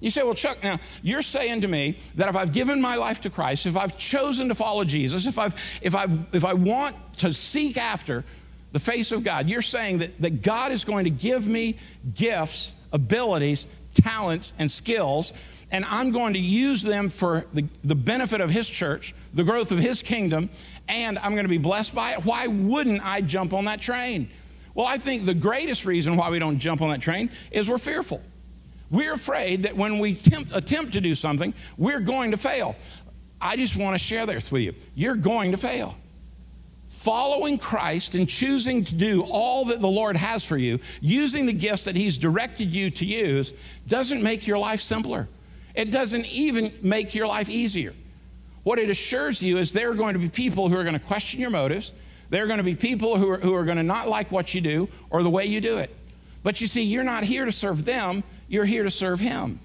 You 0.00 0.08
say, 0.08 0.22
well, 0.22 0.34
Chuck, 0.34 0.62
now 0.62 0.80
you're 1.02 1.20
saying 1.20 1.60
to 1.60 1.68
me 1.68 1.98
that 2.14 2.28
if 2.28 2.36
I've 2.36 2.52
given 2.52 2.80
my 2.80 2.96
life 2.96 3.20
to 3.22 3.30
Christ, 3.30 3.66
if 3.66 3.76
I've 3.76 3.98
chosen 3.98 4.48
to 4.48 4.54
follow 4.54 4.84
Jesus, 4.84 5.26
if, 5.26 5.38
I've, 5.38 5.54
if, 5.82 5.94
i 5.94 6.06
if 6.32 6.44
I 6.44 6.54
want 6.54 6.96
to 7.18 7.34
seek 7.34 7.76
after 7.76 8.24
the 8.72 8.78
face 8.78 9.12
of 9.12 9.24
God, 9.24 9.48
you're 9.48 9.62
saying 9.62 9.98
that, 9.98 10.20
that 10.20 10.42
God 10.42 10.72
is 10.72 10.84
going 10.84 11.04
to 11.04 11.10
give 11.10 11.46
me 11.46 11.76
gifts, 12.14 12.72
abilities, 12.92 13.66
talents, 13.94 14.52
and 14.58 14.70
skills, 14.70 15.32
and 15.72 15.84
I'm 15.84 16.10
going 16.10 16.34
to 16.34 16.38
use 16.38 16.82
them 16.82 17.08
for 17.08 17.46
the, 17.52 17.64
the 17.82 17.94
benefit 17.94 18.40
of 18.40 18.50
His 18.50 18.68
church, 18.68 19.14
the 19.34 19.44
growth 19.44 19.72
of 19.72 19.78
His 19.78 20.02
kingdom, 20.02 20.50
and 20.88 21.18
I'm 21.18 21.32
going 21.32 21.44
to 21.44 21.50
be 21.50 21.58
blessed 21.58 21.94
by 21.94 22.12
it. 22.12 22.24
Why 22.24 22.46
wouldn't 22.46 23.04
I 23.04 23.20
jump 23.20 23.52
on 23.52 23.66
that 23.66 23.80
train? 23.80 24.30
Well, 24.74 24.86
I 24.86 24.98
think 24.98 25.26
the 25.26 25.34
greatest 25.34 25.84
reason 25.84 26.16
why 26.16 26.30
we 26.30 26.38
don't 26.38 26.58
jump 26.58 26.80
on 26.80 26.90
that 26.90 27.00
train 27.00 27.30
is 27.50 27.68
we're 27.68 27.78
fearful. 27.78 28.22
We're 28.90 29.14
afraid 29.14 29.64
that 29.64 29.76
when 29.76 29.98
we 29.98 30.14
tempt, 30.14 30.54
attempt 30.54 30.92
to 30.94 31.00
do 31.00 31.14
something, 31.14 31.54
we're 31.76 32.00
going 32.00 32.32
to 32.32 32.36
fail. 32.36 32.76
I 33.40 33.56
just 33.56 33.76
want 33.76 33.94
to 33.94 33.98
share 33.98 34.26
this 34.26 34.50
with 34.50 34.62
you. 34.62 34.74
You're 34.94 35.16
going 35.16 35.52
to 35.52 35.56
fail. 35.56 35.96
Following 36.90 37.56
Christ 37.56 38.16
and 38.16 38.28
choosing 38.28 38.84
to 38.84 38.94
do 38.94 39.22
all 39.22 39.66
that 39.66 39.80
the 39.80 39.88
Lord 39.88 40.16
has 40.16 40.44
for 40.44 40.56
you, 40.56 40.80
using 41.00 41.46
the 41.46 41.52
gifts 41.52 41.84
that 41.84 41.94
He's 41.94 42.18
directed 42.18 42.74
you 42.74 42.90
to 42.90 43.06
use, 43.06 43.54
doesn't 43.86 44.20
make 44.20 44.48
your 44.48 44.58
life 44.58 44.80
simpler. 44.80 45.28
It 45.76 45.92
doesn't 45.92 46.26
even 46.26 46.72
make 46.82 47.14
your 47.14 47.28
life 47.28 47.48
easier. 47.48 47.94
What 48.64 48.80
it 48.80 48.90
assures 48.90 49.40
you 49.40 49.58
is 49.58 49.72
there 49.72 49.92
are 49.92 49.94
going 49.94 50.14
to 50.14 50.18
be 50.18 50.28
people 50.28 50.68
who 50.68 50.74
are 50.74 50.82
going 50.82 50.98
to 50.98 51.00
question 51.00 51.40
your 51.40 51.50
motives. 51.50 51.92
There 52.28 52.42
are 52.42 52.48
going 52.48 52.58
to 52.58 52.64
be 52.64 52.74
people 52.74 53.16
who 53.16 53.30
are, 53.30 53.38
who 53.38 53.54
are 53.54 53.64
going 53.64 53.76
to 53.76 53.84
not 53.84 54.08
like 54.08 54.32
what 54.32 54.52
you 54.52 54.60
do 54.60 54.88
or 55.10 55.22
the 55.22 55.30
way 55.30 55.46
you 55.46 55.60
do 55.60 55.78
it. 55.78 55.94
But 56.42 56.60
you 56.60 56.66
see, 56.66 56.82
you're 56.82 57.04
not 57.04 57.22
here 57.22 57.44
to 57.44 57.52
serve 57.52 57.84
them, 57.84 58.24
you're 58.48 58.64
here 58.64 58.82
to 58.82 58.90
serve 58.90 59.20
Him. 59.20 59.60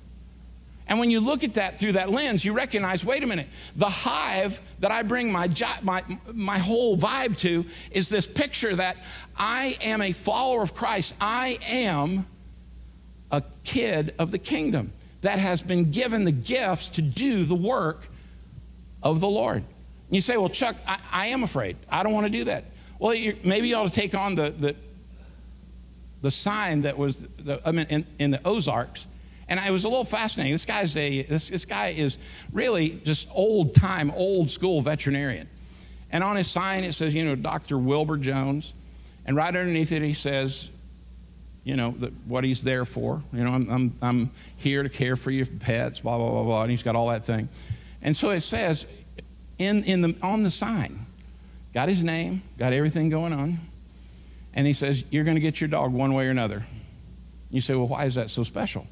And 0.88 1.00
when 1.00 1.10
you 1.10 1.20
look 1.20 1.44
at 1.44 1.56
that 1.56 1.80
through 1.80 1.94
that 1.94 2.12
lens, 2.12 2.46
you 2.46 2.54
recognize 2.54 3.04
wait 3.04 3.24
a 3.24 3.28
minute, 3.28 3.48
the 3.76 3.90
hive 3.90 4.62
that 4.80 4.92
I 4.92 5.02
bring 5.02 5.32
my, 5.32 5.50
my, 5.82 6.04
my 6.32 6.60
whole 6.60 6.98
vibe 6.98 7.38
to 7.40 7.66
is 7.92 8.10
this 8.10 8.28
picture 8.28 8.76
that 8.76 8.98
I 9.36 9.78
am 9.82 10.02
a 10.02 10.12
follower 10.12 10.62
of 10.62 10.76
Christ. 10.76 11.16
I 11.20 11.58
am 11.68 12.28
a 13.32 13.44
kid 13.64 14.14
of 14.20 14.32
the 14.32 14.38
kingdom 14.38 14.94
that 15.22 15.40
has 15.40 15.64
been 15.64 15.90
given 15.90 16.24
the 16.24 16.32
gifts 16.32 16.90
to 16.90 17.02
do 17.02 17.46
the 17.46 17.56
work 17.56 18.08
of 19.02 19.20
the 19.20 19.28
Lord. 19.28 19.64
You 20.12 20.22
say, 20.22 20.38
well, 20.38 20.50
Chuck, 20.50 20.76
I, 20.88 21.00
I 21.12 21.28
am 21.28 21.44
afraid. 21.44 21.78
I 21.90 22.04
don't 22.04 22.14
want 22.14 22.28
to 22.28 22.32
do 22.32 22.44
that. 22.44 22.66
Well, 23.00 23.16
maybe 23.44 23.70
you 23.70 23.76
ought 23.76 23.92
to 23.92 23.94
take 23.94 24.14
on 24.14 24.36
the, 24.36 24.52
the, 24.52 24.76
the 26.22 26.30
sign 26.30 26.84
that 26.84 26.96
was 26.98 27.28
the, 27.38 27.60
I 27.68 27.72
mean, 27.72 27.88
in, 27.90 28.06
in 28.20 28.32
the 28.32 28.48
Ozarks 28.48 29.08
and 29.48 29.60
I 29.60 29.72
was 29.72 29.84
a 29.84 29.90
little 29.90 30.06
fascinating. 30.06 30.54
This 30.54 30.66
guy's 30.66 30.96
a 30.98 31.22
this, 31.24 31.50
this 31.50 31.66
guy 31.66 31.90
is 31.90 32.18
really 32.52 33.02
just 33.06 33.28
old 33.32 33.76
time, 33.76 34.12
old 34.12 34.50
school 34.50 34.82
veterinarian. 34.82 35.48
And 36.12 36.24
on 36.24 36.36
his 36.36 36.48
sign 36.48 36.84
it 36.84 36.94
says, 36.94 37.14
you 37.14 37.24
know, 37.24 37.36
Dr. 37.36 37.78
Wilbur 37.78 38.18
Jones. 38.18 38.74
And 39.26 39.36
right 39.36 39.48
underneath 39.48 39.92
it 39.92 40.02
he 40.02 40.14
says, 40.14 40.70
you 41.64 41.76
know, 41.76 41.96
the, 41.98 42.14
what 42.28 42.44
he's 42.44 42.64
there 42.64 42.86
for. 42.86 43.24
You 43.34 43.44
know, 43.44 43.52
I'm, 43.52 43.70
I'm, 43.70 43.94
I'm 44.02 44.32
here 44.56 44.84
to 44.84 44.90
care 44.90 45.16
for 45.16 45.32
your 45.32 45.46
pets, 45.46 46.00
blah, 46.00 46.18
blah, 46.18 46.30
blah, 46.30 46.44
blah. 46.44 46.62
And 46.62 46.72
he's 46.72 46.84
got 46.84 46.96
all 46.96 47.10
that 47.10 47.26
thing. 47.26 47.50
And 48.02 48.16
so 48.16 48.30
it 48.30 48.42
says 48.42 48.86
in, 49.58 49.84
in 49.84 50.02
the, 50.02 50.16
on 50.22 50.44
the 50.44 50.52
sign, 50.52 51.06
got 51.74 51.90
his 51.90 52.04
name, 52.04 52.44
got 52.58 52.72
everything 52.72 53.10
going 53.10 53.34
on. 53.34 53.60
And 54.54 54.66
he 54.66 54.74
says, 54.74 55.04
You're 55.10 55.24
going 55.24 55.36
to 55.36 55.42
get 55.42 55.60
your 55.60 55.68
dog 55.68 55.92
one 55.92 56.14
way 56.14 56.28
or 56.28 56.32
another. 56.32 56.66
You 57.50 57.62
say, 57.62 57.76
Well, 57.76 57.88
why 57.88 58.06
is 58.06 58.16
that 58.16 58.30
so 58.30 58.44
special? 58.44 58.88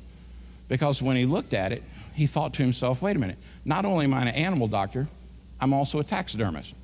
Because 0.67 1.01
when 1.01 1.15
he 1.15 1.25
looked 1.25 1.53
at 1.53 1.71
it, 1.71 1.83
he 2.13 2.27
thought 2.27 2.53
to 2.53 2.63
himself, 2.63 3.01
wait 3.01 3.15
a 3.15 3.19
minute, 3.19 3.37
not 3.65 3.85
only 3.85 4.05
am 4.05 4.13
I 4.13 4.21
an 4.21 4.27
animal 4.29 4.67
doctor, 4.67 5.07
I'm 5.59 5.73
also 5.73 5.99
a 5.99 6.03
taxidermist. 6.03 6.75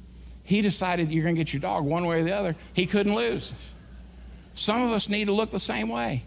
He 0.43 0.61
decided 0.61 1.11
you're 1.11 1.23
going 1.23 1.35
to 1.35 1.39
get 1.39 1.53
your 1.53 1.61
dog 1.61 1.83
one 1.83 2.05
way 2.05 2.21
or 2.21 2.23
the 2.23 2.35
other. 2.35 2.55
He 2.73 2.85
couldn't 2.87 3.13
lose. 3.13 3.53
Some 4.55 4.81
of 4.81 4.91
us 4.91 5.07
need 5.07 5.25
to 5.25 5.31
look 5.31 5.51
the 5.51 5.59
same 5.59 5.89
way. 5.89 6.23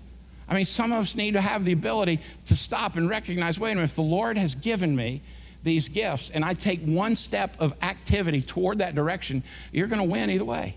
I 0.49 0.55
mean, 0.55 0.65
some 0.65 0.93
of 0.93 1.01
us 1.01 1.15
need 1.15 1.33
to 1.33 1.41
have 1.41 1.65
the 1.65 1.73
ability 1.73 2.21
to 2.47 2.57
stop 2.57 2.97
and 2.97 3.09
recognize 3.09 3.59
wait 3.59 3.73
a 3.73 3.75
minute, 3.75 3.91
if 3.91 3.97
the 3.97 4.03
Lord 4.03 4.37
has 4.37 4.55
given 4.55 4.95
me 4.95 5.23
these 5.63 5.89
gifts 5.89 6.31
and 6.31 6.45
I 6.45 6.55
take 6.55 6.83
one 6.83 7.17
step 7.17 7.57
of 7.61 7.75
activity 7.83 8.43
toward 8.43 8.79
that 8.79 8.95
direction, 8.95 9.43
you're 9.73 9.87
going 9.87 10.03
to 10.03 10.09
win 10.09 10.31
either 10.31 10.45
way. 10.45 10.77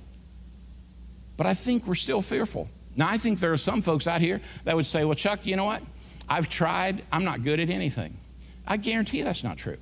But 1.37 1.47
I 1.47 1.53
think 1.53 1.85
we're 1.87 1.95
still 1.95 2.21
fearful. 2.21 2.69
Now, 2.95 3.09
I 3.09 3.17
think 3.17 3.39
there 3.39 3.51
are 3.51 3.57
some 3.57 3.81
folks 3.81 4.07
out 4.07 4.21
here 4.21 4.41
that 4.63 4.75
would 4.75 4.85
say, 4.85 5.03
well, 5.03 5.15
Chuck, 5.15 5.45
you 5.45 5.55
know 5.55 5.65
what? 5.65 5.81
I've 6.27 6.49
tried, 6.49 7.03
I'm 7.11 7.23
not 7.23 7.43
good 7.43 7.59
at 7.59 7.69
anything. 7.69 8.17
I 8.67 8.77
guarantee 8.77 9.21
that's 9.21 9.43
not 9.43 9.57
true. 9.57 9.77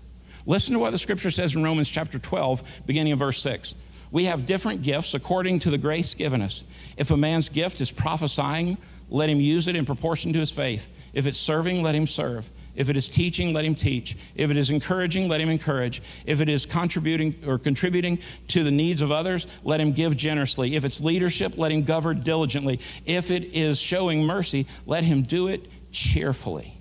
Listen 0.45 0.73
to 0.73 0.79
what 0.79 0.91
the 0.91 0.97
scripture 0.97 1.31
says 1.31 1.55
in 1.55 1.63
Romans 1.63 1.89
chapter 1.89 2.19
12, 2.19 2.81
beginning 2.85 3.13
of 3.13 3.19
verse 3.19 3.41
6. 3.41 3.75
We 4.11 4.25
have 4.25 4.45
different 4.45 4.83
gifts 4.83 5.13
according 5.13 5.59
to 5.59 5.71
the 5.71 5.77
grace 5.77 6.13
given 6.13 6.41
us. 6.41 6.65
If 6.97 7.09
a 7.11 7.17
man's 7.17 7.49
gift 7.49 7.81
is 7.81 7.91
prophesying, 7.91 8.77
let 9.09 9.29
him 9.29 9.39
use 9.39 9.67
it 9.67 9.75
in 9.75 9.85
proportion 9.85 10.33
to 10.33 10.39
his 10.39 10.51
faith. 10.51 10.87
If 11.13 11.25
it's 11.25 11.37
serving, 11.37 11.81
let 11.81 11.95
him 11.95 12.05
serve. 12.07 12.49
If 12.75 12.89
it 12.89 12.97
is 12.97 13.07
teaching, 13.07 13.53
let 13.53 13.65
him 13.65 13.75
teach. 13.75 14.17
If 14.35 14.49
it 14.51 14.57
is 14.57 14.69
encouraging, 14.71 15.29
let 15.29 15.39
him 15.39 15.49
encourage. 15.49 16.01
If 16.25 16.41
it 16.41 16.49
is 16.49 16.65
contributing 16.65 17.35
or 17.45 17.59
contributing 17.59 18.19
to 18.49 18.63
the 18.63 18.71
needs 18.71 19.01
of 19.01 19.11
others, 19.11 19.47
let 19.63 19.79
him 19.79 19.91
give 19.91 20.17
generously. 20.17 20.75
If 20.75 20.83
it's 20.83 20.99
leadership, 20.99 21.57
let 21.57 21.71
him 21.71 21.83
govern 21.83 22.21
diligently. 22.21 22.79
If 23.05 23.29
it 23.29 23.43
is 23.55 23.79
showing 23.79 24.25
mercy, 24.25 24.65
let 24.85 25.03
him 25.03 25.21
do 25.21 25.47
it 25.47 25.67
cheerfully. 25.93 26.77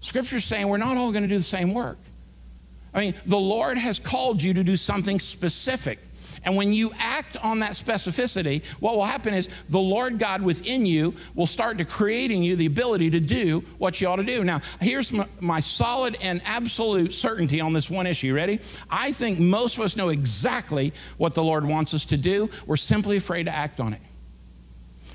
Scripture's 0.00 0.44
saying 0.44 0.68
we're 0.68 0.76
not 0.76 0.96
all 0.96 1.10
going 1.10 1.24
to 1.24 1.28
do 1.28 1.38
the 1.38 1.42
same 1.42 1.74
work. 1.74 1.98
I 2.94 3.00
mean, 3.00 3.14
the 3.26 3.38
Lord 3.38 3.76
has 3.76 3.98
called 3.98 4.42
you 4.42 4.54
to 4.54 4.62
do 4.62 4.76
something 4.76 5.18
specific. 5.18 5.98
And 6.44 6.54
when 6.54 6.72
you 6.72 6.92
act 6.96 7.36
on 7.38 7.58
that 7.58 7.72
specificity, 7.72 8.64
what 8.78 8.94
will 8.94 9.04
happen 9.04 9.34
is 9.34 9.48
the 9.68 9.80
Lord 9.80 10.20
God 10.20 10.42
within 10.42 10.86
you 10.86 11.14
will 11.34 11.46
start 11.46 11.78
to 11.78 11.84
creating 11.84 12.44
you 12.44 12.54
the 12.54 12.66
ability 12.66 13.10
to 13.10 13.20
do 13.20 13.64
what 13.78 14.00
you 14.00 14.06
ought 14.06 14.16
to 14.16 14.22
do. 14.22 14.44
Now, 14.44 14.60
here's 14.80 15.12
my, 15.40 15.58
solid 15.58 16.16
and 16.22 16.40
absolute 16.44 17.12
certainty 17.12 17.60
on 17.60 17.72
this 17.72 17.90
one 17.90 18.06
issue. 18.06 18.32
Ready? 18.32 18.60
I 18.88 19.10
think 19.10 19.40
most 19.40 19.76
of 19.76 19.84
us 19.84 19.96
know 19.96 20.10
exactly 20.10 20.92
what 21.16 21.34
the 21.34 21.42
Lord 21.42 21.66
wants 21.66 21.94
us 21.94 22.04
to 22.06 22.16
do. 22.16 22.48
We're 22.64 22.76
simply 22.76 23.16
afraid 23.16 23.46
to 23.46 23.54
act 23.54 23.80
on 23.80 23.92
it. 23.92 24.00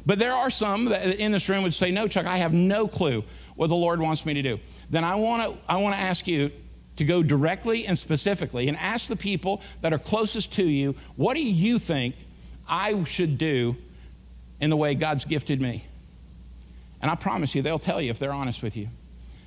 But 0.06 0.20
there 0.20 0.34
are 0.34 0.50
some 0.50 0.86
that 0.86 1.16
in 1.16 1.32
this 1.32 1.48
room 1.48 1.64
would 1.64 1.74
say, 1.74 1.92
No, 1.92 2.08
Chuck, 2.08 2.26
I 2.26 2.38
have 2.38 2.54
no 2.54 2.88
clue 2.88 3.24
what 3.56 3.68
the 3.68 3.76
Lord 3.76 4.00
wants 4.00 4.26
me 4.26 4.34
to 4.34 4.42
do. 4.42 4.60
Then 4.90 5.04
I 5.04 5.16
want 5.16 5.44
to 5.44 5.58
I 5.68 5.78
want 5.78 5.96
to 5.96 6.02
ask 6.02 6.28
you 6.28 6.52
to 6.98 7.06
go 7.06 7.24
directly 7.24 7.88
and 7.88 7.98
specifically 7.98 8.68
and 8.68 8.78
ask 8.78 9.08
the 9.08 9.16
people 9.16 9.62
that 9.82 9.94
are 9.94 10.00
closest 10.00 10.52
to 10.54 10.64
you, 10.64 10.96
what 11.16 11.36
do 11.36 11.44
you 11.44 11.80
think 11.80 12.16
I 12.68 13.04
should 13.06 13.38
do 13.38 13.76
in 14.60 14.70
the 14.70 14.78
way 14.78 14.94
God's 14.94 15.26
gifted 15.26 15.62
me? 15.62 15.86
And 17.02 17.10
I 17.10 17.16
promise 17.16 17.56
you, 17.56 17.62
they'll 17.62 17.80
tell 17.80 18.00
you 18.00 18.12
if 18.12 18.20
they're 18.20 18.34
honest 18.34 18.62
with 18.62 18.78
you. 18.78 18.90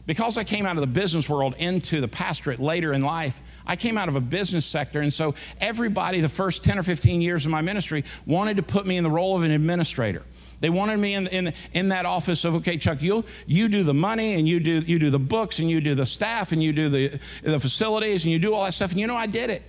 Because 0.06 0.36
I 0.36 0.44
came 0.44 0.66
out 0.66 0.76
of 0.76 0.82
the 0.82 0.86
business 0.86 1.28
world 1.28 1.54
into 1.56 2.00
the 2.00 2.08
pastorate 2.08 2.58
later 2.58 2.92
in 2.92 3.02
life, 3.02 3.40
I 3.66 3.76
came 3.76 3.96
out 3.96 4.08
of 4.08 4.16
a 4.16 4.20
business 4.20 4.66
sector. 4.66 5.00
And 5.00 5.12
so 5.12 5.34
everybody, 5.60 6.20
the 6.20 6.28
first 6.28 6.62
10 6.62 6.78
or 6.78 6.82
15 6.82 7.22
years 7.22 7.46
of 7.46 7.52
my 7.52 7.62
ministry, 7.62 8.04
wanted 8.26 8.58
to 8.58 8.62
put 8.62 8.86
me 8.86 8.96
in 8.98 9.04
the 9.04 9.10
role 9.10 9.34
of 9.34 9.42
an 9.44 9.50
administrator. 9.50 10.22
They 10.64 10.70
wanted 10.70 10.98
me 10.98 11.12
in, 11.12 11.26
in, 11.26 11.52
in 11.74 11.88
that 11.90 12.06
office 12.06 12.42
of, 12.46 12.54
okay, 12.54 12.78
Chuck, 12.78 13.02
you 13.02 13.26
you 13.46 13.68
do 13.68 13.82
the 13.82 13.92
money 13.92 14.32
and 14.32 14.48
you 14.48 14.60
do, 14.60 14.78
you 14.78 14.98
do 14.98 15.10
the 15.10 15.18
books 15.18 15.58
and 15.58 15.68
you 15.68 15.82
do 15.82 15.94
the 15.94 16.06
staff 16.06 16.52
and 16.52 16.62
you 16.62 16.72
do 16.72 16.88
the, 16.88 17.20
the 17.42 17.60
facilities 17.60 18.24
and 18.24 18.32
you 18.32 18.38
do 18.38 18.54
all 18.54 18.64
that 18.64 18.72
stuff. 18.72 18.92
And 18.92 18.98
you 18.98 19.06
know, 19.06 19.14
I 19.14 19.26
did 19.26 19.50
it. 19.50 19.62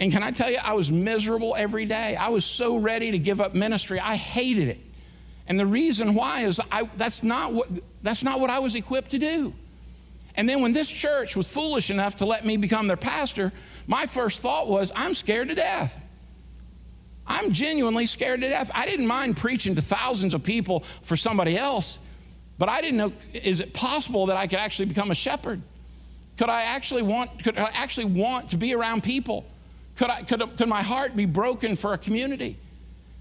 And 0.00 0.10
can 0.10 0.24
I 0.24 0.32
tell 0.32 0.50
you, 0.50 0.58
I 0.64 0.74
was 0.74 0.90
miserable 0.90 1.54
every 1.56 1.84
day. 1.84 2.16
I 2.16 2.30
was 2.30 2.44
so 2.44 2.76
ready 2.76 3.12
to 3.12 3.20
give 3.20 3.40
up 3.40 3.54
ministry. 3.54 4.00
I 4.00 4.16
hated 4.16 4.66
it. 4.66 4.80
And 5.46 5.60
the 5.60 5.66
reason 5.66 6.16
why 6.16 6.40
is 6.40 6.60
I, 6.72 6.90
that's, 6.96 7.22
not 7.22 7.52
what, 7.52 7.68
that's 8.02 8.24
not 8.24 8.40
what 8.40 8.50
I 8.50 8.58
was 8.58 8.74
equipped 8.74 9.12
to 9.12 9.20
do. 9.20 9.54
And 10.34 10.48
then 10.48 10.60
when 10.60 10.72
this 10.72 10.90
church 10.90 11.36
was 11.36 11.46
foolish 11.46 11.88
enough 11.88 12.16
to 12.16 12.24
let 12.24 12.44
me 12.44 12.56
become 12.56 12.88
their 12.88 12.96
pastor, 12.96 13.52
my 13.86 14.06
first 14.06 14.40
thought 14.40 14.68
was, 14.68 14.90
I'm 14.96 15.14
scared 15.14 15.50
to 15.50 15.54
death. 15.54 16.02
I'm 17.38 17.52
genuinely 17.52 18.06
scared 18.06 18.40
to 18.40 18.48
death. 18.48 18.70
I 18.74 18.84
didn't 18.86 19.06
mind 19.06 19.36
preaching 19.36 19.76
to 19.76 19.82
thousands 19.82 20.34
of 20.34 20.42
people 20.42 20.80
for 21.02 21.16
somebody 21.16 21.56
else, 21.56 22.00
but 22.58 22.68
I 22.68 22.80
didn't 22.80 22.96
know 22.96 23.12
is 23.32 23.60
it 23.60 23.72
possible 23.72 24.26
that 24.26 24.36
I 24.36 24.48
could 24.48 24.58
actually 24.58 24.86
become 24.86 25.12
a 25.12 25.14
shepherd? 25.14 25.62
Could 26.36 26.50
I 26.50 26.62
actually 26.62 27.02
want 27.02 27.44
could 27.44 27.56
I 27.56 27.70
actually 27.74 28.06
want 28.06 28.50
to 28.50 28.56
be 28.56 28.74
around 28.74 29.04
people? 29.04 29.46
Could 29.96 30.10
I 30.10 30.22
could, 30.22 30.42
could 30.56 30.68
my 30.68 30.82
heart 30.82 31.14
be 31.14 31.26
broken 31.26 31.76
for 31.76 31.92
a 31.92 31.98
community? 31.98 32.58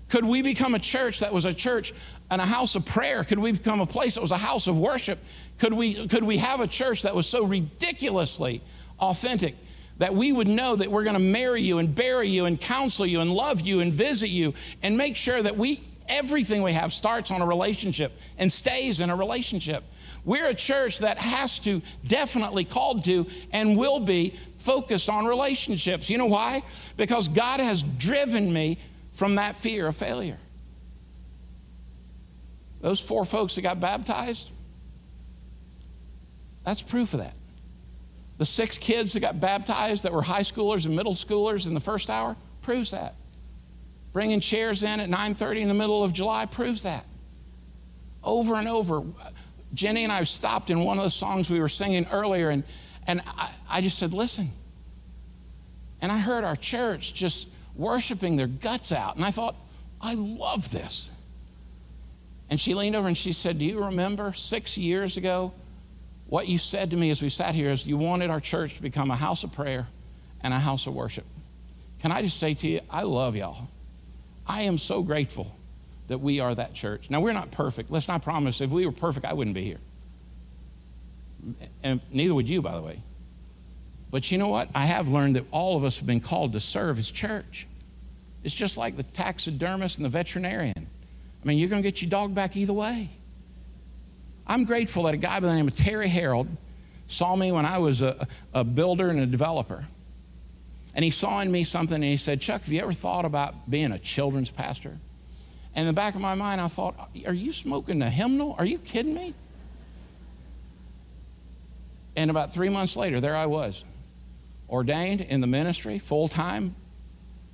Could 0.10 0.26
we 0.26 0.42
become 0.42 0.74
a 0.74 0.80
church 0.80 1.20
that 1.20 1.32
was 1.32 1.46
a 1.46 1.54
church 1.54 1.94
and 2.32 2.42
a 2.42 2.46
house 2.46 2.76
of 2.76 2.86
prayer? 2.86 3.24
Could 3.24 3.40
we 3.40 3.52
become 3.52 3.82
a 3.82 3.86
place 3.86 4.16
that 4.16 4.22
was 4.22 4.32
a 4.32 4.38
house 4.38 4.66
of 4.66 4.80
worship? 4.80 5.20
Could 5.60 5.74
we 5.74 6.08
could 6.08 6.24
we 6.24 6.38
have 6.38 6.60
a 6.60 6.68
church 6.68 7.04
that 7.04 7.14
was 7.14 7.28
so 7.28 7.46
ridiculously 7.46 8.62
authentic 9.00 9.56
that 9.98 10.14
we 10.14 10.32
would 10.32 10.48
know 10.48 10.76
that 10.76 10.92
we're 10.92 11.04
going 11.04 11.16
to 11.16 11.20
marry 11.20 11.62
you 11.62 11.80
and 11.80 11.94
bury 11.94 12.30
you 12.30 12.46
and 12.46 12.60
counsel 12.60 13.06
you 13.06 13.20
and 13.20 13.32
love 13.32 13.62
you 13.62 13.80
and 13.80 13.94
visit 13.94 14.30
you 14.30 14.54
and 14.84 14.98
make 14.98 15.16
sure 15.16 15.42
that 15.42 15.58
we 15.58 15.82
everything 16.10 16.64
we 16.64 16.74
have 16.74 16.94
starts 16.94 17.32
on 17.32 17.42
a 17.42 17.46
relationship 17.46 18.14
and 18.38 18.52
stays 18.52 19.00
in 19.00 19.10
a 19.10 19.16
relationship. 19.16 19.84
We're 20.24 20.48
a 20.48 20.54
church 20.54 21.00
that 21.00 21.18
has 21.18 21.60
to 21.60 21.82
definitely 22.06 22.66
called 22.66 23.04
to 23.06 23.28
and 23.52 23.78
will 23.78 24.00
be 24.00 24.34
focused 24.58 25.10
on 25.10 25.26
relationships. 25.26 26.10
You 26.10 26.18
know 26.18 26.26
why? 26.26 26.64
Because 26.96 27.28
God 27.28 27.60
has 27.60 27.82
driven 27.82 28.52
me 28.52 28.78
from 29.12 29.36
that 29.36 29.56
fear 29.56 29.88
of 29.88 29.96
failure. 29.96 30.38
Those 32.82 33.00
four 33.00 33.26
folks 33.26 33.56
that 33.56 33.62
got 33.62 33.80
baptized, 33.80 34.50
that's 36.64 36.82
proof 36.82 37.14
of 37.14 37.22
that. 37.22 37.37
The 38.38 38.46
six 38.46 38.78
kids 38.78 39.14
that 39.14 39.22
got 39.22 39.40
baptized 39.40 40.04
that 40.04 40.14
were 40.14 40.22
high 40.22 40.42
schoolers 40.42 40.86
and 40.86 40.96
middle 40.96 41.14
schoolers 41.14 41.66
in 41.66 41.74
the 41.74 41.80
first 41.80 42.10
hour 42.10 42.36
proves 42.62 42.92
that. 42.92 43.16
Bringing 44.14 44.40
chairs 44.40 44.84
in 44.84 45.00
at 45.00 45.10
9:30 45.10 45.62
in 45.62 45.68
the 45.68 45.74
middle 45.74 46.04
of 46.04 46.14
July 46.14 46.46
proves 46.46 46.84
that. 46.84 47.06
Over 48.24 48.56
and 48.56 48.68
over. 48.68 49.04
Jenny 49.74 50.04
and 50.04 50.14
I 50.14 50.24
stopped 50.24 50.70
in 50.70 50.80
one 50.80 50.98
of 50.98 51.04
the 51.04 51.10
songs 51.10 51.50
we 51.50 51.60
were 51.60 51.70
singing 51.70 52.08
earlier, 52.12 52.50
and, 52.50 52.64
and 53.06 53.22
I, 53.26 53.50
I 53.70 53.82
just 53.82 54.00
said, 54.00 54.14
listen, 54.14 54.52
And 56.02 56.12
I 56.12 56.18
heard 56.18 56.44
our 56.44 56.56
church 56.56 57.14
just 57.14 57.48
worshiping 57.76 58.36
their 58.36 58.48
guts 58.48 58.92
out. 58.92 59.16
And 59.16 59.26
I 59.26 59.32
thought, 59.32 59.56
I 60.02 60.16
love 60.16 60.72
this. 60.72 61.12
And 62.50 62.60
she 62.60 62.74
leaned 62.74 62.96
over 62.96 63.08
and 63.08 63.18
she 63.18 63.34
said, 63.34 63.60
Do 63.60 63.66
you 63.66 63.84
remember 63.84 64.34
six 64.34 64.78
years 64.78 65.18
ago 65.18 65.54
what 66.28 66.48
you 66.48 66.58
said 66.58 66.92
to 66.92 66.98
me 66.98 67.10
as 67.10 67.22
we 67.22 67.30
sat 67.30 67.56
here 67.56 67.72
is 67.72 67.88
you 67.88 67.98
wanted 67.98 68.30
our 68.30 68.40
church 68.40 68.76
to 68.76 68.82
become 68.82 69.12
a 69.12 69.16
house 69.16 69.44
of 69.44 69.54
prayer 69.54 69.88
and 70.42 70.54
a 70.54 70.60
house 70.60 70.88
of 70.88 70.94
worship? 70.94 71.26
Can 72.00 72.12
I 72.12 72.22
just 72.22 72.40
say 72.40 72.54
to 72.54 72.68
you, 72.68 72.82
I 72.90 73.04
love 73.04 73.36
y'all. 73.36 73.70
I 74.46 74.64
am 74.64 74.78
so 74.78 75.02
grateful 75.02 75.56
that 76.08 76.20
we 76.20 76.40
are 76.40 76.54
that 76.56 76.74
church. 76.74 77.10
Now, 77.10 77.22
we're 77.22 77.34
not 77.34 77.52
perfect. 77.52 77.92
Let's 77.92 78.08
not 78.08 78.22
promise 78.22 78.62
if 78.62 78.70
we 78.70 78.86
were 78.86 78.92
perfect, 78.92 79.26
I 79.26 79.34
wouldn't 79.34 79.56
be 79.56 79.64
here. 79.64 79.80
And 81.84 82.02
neither 82.12 82.34
would 82.34 82.50
you, 82.50 82.62
by 82.62 82.76
the 82.76 82.82
way. 82.82 83.02
But 84.10 84.32
you 84.32 84.38
know 84.38 84.48
what? 84.48 84.70
I 84.74 84.86
have 84.86 85.10
learned 85.10 85.36
that 85.36 85.46
all 85.52 85.76
of 85.76 85.84
us 85.84 85.98
have 85.98 86.08
been 86.08 86.22
called 86.22 86.54
to 86.54 86.60
serve 86.60 86.98
as 86.98 87.12
church. 87.12 87.68
It's 88.44 88.56
just 88.56 88.78
like 88.78 88.96
the 88.96 89.04
taxidermist 89.04 89.98
and 89.98 90.06
the 90.06 90.10
veterinarian. 90.10 90.88
I 91.44 91.48
mean, 91.48 91.58
you're 91.58 91.70
going 91.70 91.82
to 91.82 91.88
get 91.88 92.02
your 92.02 92.10
dog 92.10 92.34
back 92.34 92.56
either 92.56 92.74
way. 92.74 93.10
I'm 94.48 94.64
grateful 94.64 95.04
that 95.04 95.14
a 95.14 95.18
guy 95.18 95.40
by 95.40 95.48
the 95.48 95.56
name 95.56 95.68
of 95.68 95.76
Terry 95.76 96.08
Harold 96.08 96.48
saw 97.08 97.36
me 97.36 97.52
when 97.52 97.66
I 97.66 97.78
was 97.80 98.02
a, 98.02 98.28
a 98.54 98.64
builder 98.64 99.10
and 99.10 99.20
a 99.20 99.26
developer. 99.26 99.86
And 100.96 101.04
he 101.04 101.12
saw 101.12 101.42
in 101.42 101.52
me 101.52 101.64
something 101.64 101.96
and 101.96 102.04
he 102.04 102.18
said, 102.18 102.42
Chuck, 102.42 102.62
have 102.62 102.72
you 102.72 102.82
ever 102.82 102.94
thought 102.94 103.26
about 103.26 103.70
being 103.70 103.92
a 103.92 104.00
children's 104.00 104.50
pastor? 104.50 104.98
And 105.76 105.82
in 105.82 105.86
the 105.86 105.94
back 105.94 106.16
of 106.16 106.22
my 106.22 106.34
mind, 106.34 106.60
I 106.60 106.70
thought, 106.70 107.12
Are 107.26 107.34
you 107.34 107.52
smoking 107.52 108.02
a 108.02 108.10
hymnal? 108.10 108.56
Are 108.58 108.66
you 108.66 108.80
kidding 108.80 109.14
me? 109.14 109.36
And 112.16 112.32
about 112.32 112.52
three 112.52 112.70
months 112.70 112.96
later, 112.96 113.20
there 113.20 113.36
I 113.36 113.46
was, 113.46 113.86
ordained 114.68 115.22
in 115.22 115.40
the 115.40 115.46
ministry 115.46 116.00
full 116.00 116.28
time 116.28 116.74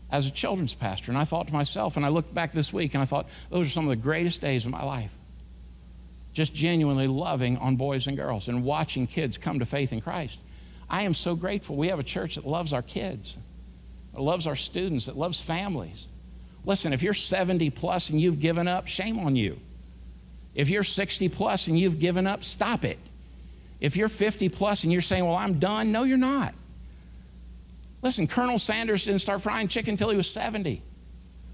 as 0.10 0.26
a 0.26 0.32
children's 0.32 0.74
pastor. 0.74 1.12
And 1.12 1.18
I 1.18 1.26
thought 1.26 1.48
to 1.48 1.54
myself, 1.54 1.98
and 1.98 2.06
I 2.06 2.10
looked 2.10 2.34
back 2.34 2.54
this 2.54 2.72
week 2.72 2.94
and 2.94 3.02
I 3.02 3.06
thought, 3.06 3.28
those 3.50 3.66
are 3.66 3.70
some 3.72 3.84
of 3.84 3.90
the 3.90 4.02
greatest 4.02 4.40
days 4.40 4.66
of 4.66 4.72
my 4.72 4.86
life. 4.86 5.14
Just 6.34 6.54
genuinely 6.54 7.08
loving 7.08 7.58
on 7.58 7.76
boys 7.76 8.08
and 8.08 8.18
girls 8.18 8.48
and 8.48 8.64
watching 8.64 9.08
kids 9.08 9.38
come 9.38 9.60
to 9.60 9.66
faith 9.66 9.94
in 9.94 10.02
Christ. 10.02 10.40
I 10.90 11.04
am 11.04 11.14
so 11.14 11.36
grateful 11.36 11.76
we 11.76 11.90
have 11.90 12.00
a 12.00 12.04
church 12.04 12.36
that 12.36 12.46
loves 12.46 12.74
our 12.74 12.82
kids, 12.82 13.38
that 14.14 14.22
loves 14.22 14.48
our 14.48 14.56
students, 14.56 15.06
that 15.06 15.18
loves 15.18 15.40
families. 15.42 16.12
Listen, 16.66 16.94
if 16.94 17.04
you're 17.04 17.14
70 17.14 17.70
plus 17.72 18.10
and 18.10 18.20
you've 18.20 18.40
given 18.40 18.68
up, 18.68 18.88
shame 18.88 19.20
on 19.20 19.36
you. 19.36 19.60
If 20.56 20.70
you're 20.70 20.84
60 20.84 21.30
plus 21.30 21.68
and 21.68 21.78
you've 21.78 22.00
given 22.00 22.28
up, 22.28 22.44
stop 22.44 22.84
it. 22.86 23.00
If 23.80 23.98
you're 23.98 24.10
50 24.10 24.50
plus 24.50 24.84
and 24.84 24.94
you're 24.94 25.02
saying, 25.02 25.26
Well, 25.26 25.36
I'm 25.36 25.60
done, 25.60 25.92
no, 25.92 26.04
you're 26.04 26.18
not. 26.18 26.54
Listen, 28.02 28.28
Colonel 28.28 28.60
Sanders 28.60 29.06
didn't 29.06 29.22
start 29.22 29.42
frying 29.42 29.68
chicken 29.68 29.92
until 29.92 30.10
he 30.10 30.18
was 30.18 30.30
70. 30.30 30.82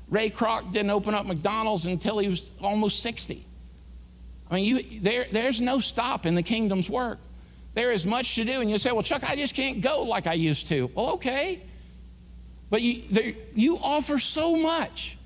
Ray 0.09 0.29
Kroc 0.29 0.71
didn't 0.71 0.89
open 0.89 1.13
up 1.13 1.25
McDonald's 1.25 1.85
until 1.85 2.17
he 2.17 2.27
was 2.27 2.51
almost 2.61 3.01
60. 3.01 3.45
I 4.49 4.55
mean, 4.55 4.65
you, 4.65 4.99
there, 5.01 5.25
there's 5.31 5.61
no 5.61 5.79
stop 5.79 6.25
in 6.25 6.35
the 6.35 6.43
kingdom's 6.43 6.89
work. 6.89 7.19
There 7.75 7.91
is 7.91 8.05
much 8.05 8.35
to 8.35 8.45
do. 8.45 8.61
And 8.61 8.69
you 8.69 8.77
say, 8.77 8.91
well, 8.91 9.03
Chuck, 9.03 9.29
I 9.29 9.35
just 9.35 9.55
can't 9.55 9.81
go 9.81 10.03
like 10.03 10.27
I 10.27 10.33
used 10.33 10.67
to. 10.67 10.91
Well, 10.95 11.11
okay. 11.13 11.61
But 12.69 12.81
you, 12.81 13.03
there, 13.09 13.33
you 13.53 13.77
offer 13.77 14.19
so 14.19 14.55
much 14.55 15.17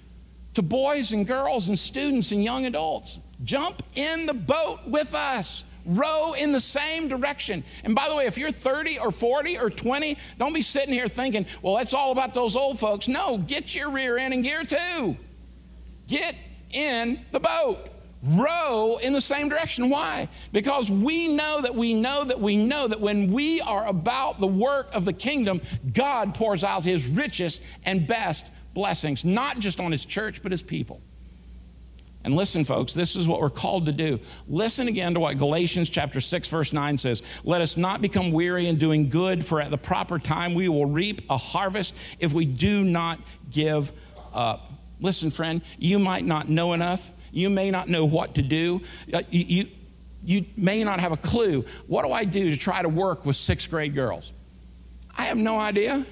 to 0.53 0.61
boys 0.61 1.11
and 1.11 1.25
girls 1.25 1.67
and 1.67 1.77
students 1.79 2.31
and 2.31 2.43
young 2.43 2.65
adults. 2.65 3.19
Jump 3.43 3.81
in 3.95 4.25
the 4.25 4.33
boat 4.33 4.81
with 4.87 5.13
us 5.13 5.63
row 5.85 6.33
in 6.33 6.51
the 6.51 6.59
same 6.59 7.07
direction. 7.07 7.63
And 7.83 7.95
by 7.95 8.07
the 8.09 8.15
way, 8.15 8.25
if 8.25 8.37
you're 8.37 8.51
30 8.51 8.99
or 8.99 9.11
40 9.11 9.59
or 9.59 9.69
20, 9.69 10.17
don't 10.37 10.53
be 10.53 10.61
sitting 10.61 10.93
here 10.93 11.07
thinking, 11.07 11.45
well, 11.61 11.75
that's 11.75 11.93
all 11.93 12.11
about 12.11 12.33
those 12.33 12.55
old 12.55 12.79
folks. 12.79 13.07
No, 13.07 13.37
get 13.37 13.75
your 13.75 13.89
rear 13.89 14.17
end 14.17 14.33
in 14.33 14.41
gear 14.41 14.63
too. 14.63 15.17
Get 16.07 16.35
in 16.71 17.25
the 17.31 17.39
boat. 17.39 17.89
Row 18.23 18.97
in 19.01 19.11
the 19.11 19.19
same 19.19 19.49
direction. 19.49 19.89
Why? 19.89 20.29
Because 20.53 20.89
we 20.89 21.27
know 21.27 21.61
that 21.61 21.75
we 21.75 21.93
know 21.93 22.23
that 22.23 22.39
we 22.39 22.55
know 22.55 22.87
that 22.87 23.01
when 23.01 23.31
we 23.33 23.59
are 23.59 23.85
about 23.85 24.39
the 24.39 24.47
work 24.47 24.95
of 24.95 25.03
the 25.03 25.11
kingdom, 25.11 25.59
God 25.91 26.33
pours 26.33 26.63
out 26.63 26.85
his 26.85 27.05
richest 27.05 27.61
and 27.85 28.07
best 28.07 28.45
blessings, 28.73 29.25
not 29.25 29.59
just 29.59 29.81
on 29.81 29.91
his 29.91 30.05
church, 30.05 30.41
but 30.41 30.53
his 30.53 30.63
people. 30.63 31.01
And 32.23 32.37
listen, 32.37 32.63
folks, 32.63 32.93
this 32.93 33.17
is 33.17 33.27
what 33.27 33.41
we're 33.41 33.49
called 33.49 33.87
to 33.87 33.91
do. 33.91 34.21
Listen 34.47 34.87
again 34.87 35.15
to 35.15 35.19
what 35.19 35.37
Galatians 35.37 35.89
chapter 35.89 36.21
6, 36.21 36.47
verse 36.47 36.71
9 36.71 36.97
says. 36.97 37.21
Let 37.43 37.59
us 37.59 37.75
not 37.75 38.01
become 38.01 38.31
weary 38.31 38.67
in 38.67 38.77
doing 38.77 39.09
good, 39.09 39.45
for 39.45 39.59
at 39.59 39.69
the 39.69 39.77
proper 39.77 40.17
time 40.17 40.53
we 40.53 40.69
will 40.69 40.85
reap 40.85 41.29
a 41.29 41.35
harvest 41.35 41.93
if 42.19 42.31
we 42.31 42.45
do 42.45 42.85
not 42.85 43.19
give 43.51 43.91
up. 44.33 44.71
Listen, 45.01 45.31
friend, 45.31 45.61
you 45.77 45.99
might 45.99 46.25
not 46.25 46.47
know 46.47 46.71
enough. 46.71 47.11
You 47.33 47.49
may 47.49 47.71
not 47.71 47.89
know 47.89 48.05
what 48.05 48.35
to 48.35 48.43
do. 48.43 48.81
Uh, 49.11 49.23
you, 49.31 49.45
you, 49.47 49.67
you 50.23 50.45
may 50.55 50.83
not 50.83 50.99
have 50.99 51.11
a 51.11 51.17
clue. 51.17 51.65
What 51.87 52.05
do 52.05 52.11
I 52.11 52.25
do 52.25 52.51
to 52.51 52.55
try 52.55 52.81
to 52.81 52.87
work 52.87 53.25
with 53.25 53.35
sixth 53.35 53.69
grade 53.71 53.95
girls? 53.95 54.31
I 55.17 55.23
have 55.23 55.37
no 55.37 55.57
idea. 55.57 56.05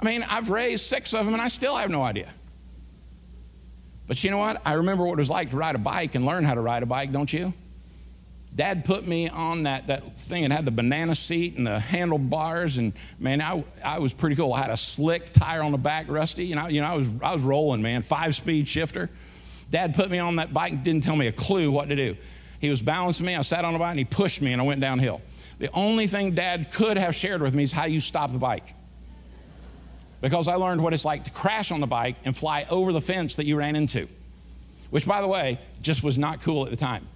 I 0.00 0.04
mean, 0.04 0.24
I've 0.28 0.48
raised 0.48 0.84
six 0.86 1.12
of 1.12 1.26
them 1.26 1.34
and 1.34 1.42
I 1.42 1.48
still 1.48 1.76
have 1.76 1.90
no 1.90 2.02
idea. 2.02 2.30
But 4.06 4.24
you 4.24 4.30
know 4.30 4.38
what? 4.38 4.62
I 4.64 4.72
remember 4.72 5.04
what 5.04 5.18
it 5.18 5.22
was 5.22 5.30
like 5.30 5.50
to 5.50 5.56
ride 5.56 5.74
a 5.74 5.78
bike 5.78 6.14
and 6.14 6.24
learn 6.24 6.44
how 6.44 6.54
to 6.54 6.60
ride 6.60 6.82
a 6.82 6.86
bike, 6.86 7.12
don't 7.12 7.32
you? 7.32 7.52
Dad 8.52 8.84
put 8.84 9.06
me 9.06 9.28
on 9.28 9.64
that, 9.64 9.86
that 9.86 10.18
thing 10.18 10.42
that 10.42 10.50
had 10.50 10.64
the 10.64 10.72
banana 10.72 11.14
seat 11.14 11.56
and 11.56 11.66
the 11.66 11.78
handlebars, 11.78 12.78
and 12.78 12.92
man, 13.20 13.40
I, 13.40 13.62
I 13.84 14.00
was 14.00 14.12
pretty 14.12 14.34
cool. 14.34 14.52
I 14.52 14.62
had 14.62 14.70
a 14.70 14.76
slick 14.76 15.32
tire 15.32 15.62
on 15.62 15.70
the 15.70 15.78
back, 15.78 16.06
rusty. 16.08 16.46
You 16.46 16.56
know, 16.56 16.66
you 16.66 16.80
know 16.80 16.88
I, 16.88 16.96
was, 16.96 17.08
I 17.22 17.32
was 17.32 17.42
rolling, 17.42 17.82
man, 17.82 18.02
five 18.02 18.34
speed 18.34 18.66
shifter. 18.66 19.08
Dad 19.70 19.94
put 19.94 20.10
me 20.10 20.18
on 20.18 20.36
that 20.36 20.52
bike 20.52 20.72
and 20.72 20.82
didn't 20.82 21.04
tell 21.04 21.16
me 21.16 21.26
a 21.26 21.32
clue 21.32 21.70
what 21.70 21.88
to 21.88 21.96
do. 21.96 22.16
He 22.60 22.68
was 22.68 22.82
balancing 22.82 23.26
me. 23.26 23.36
I 23.36 23.42
sat 23.42 23.64
on 23.64 23.72
the 23.72 23.78
bike 23.78 23.90
and 23.90 23.98
he 23.98 24.04
pushed 24.04 24.42
me 24.42 24.52
and 24.52 24.60
I 24.60 24.64
went 24.64 24.80
downhill. 24.80 25.22
The 25.58 25.70
only 25.72 26.06
thing 26.06 26.34
Dad 26.34 26.72
could 26.72 26.96
have 26.96 27.14
shared 27.14 27.42
with 27.42 27.54
me 27.54 27.62
is 27.62 27.72
how 27.72 27.86
you 27.86 28.00
stop 28.00 28.32
the 28.32 28.38
bike 28.38 28.74
because 30.20 30.48
I 30.48 30.54
learned 30.54 30.82
what 30.82 30.92
it's 30.92 31.04
like 31.04 31.24
to 31.24 31.30
crash 31.30 31.70
on 31.70 31.80
the 31.80 31.86
bike 31.86 32.16
and 32.24 32.36
fly 32.36 32.66
over 32.70 32.92
the 32.92 33.00
fence 33.00 33.36
that 33.36 33.46
you 33.46 33.56
ran 33.56 33.76
into, 33.76 34.08
which, 34.90 35.06
by 35.06 35.20
the 35.20 35.28
way, 35.28 35.58
just 35.80 36.02
was 36.02 36.18
not 36.18 36.42
cool 36.42 36.64
at 36.64 36.70
the 36.70 36.76
time. 36.76 37.06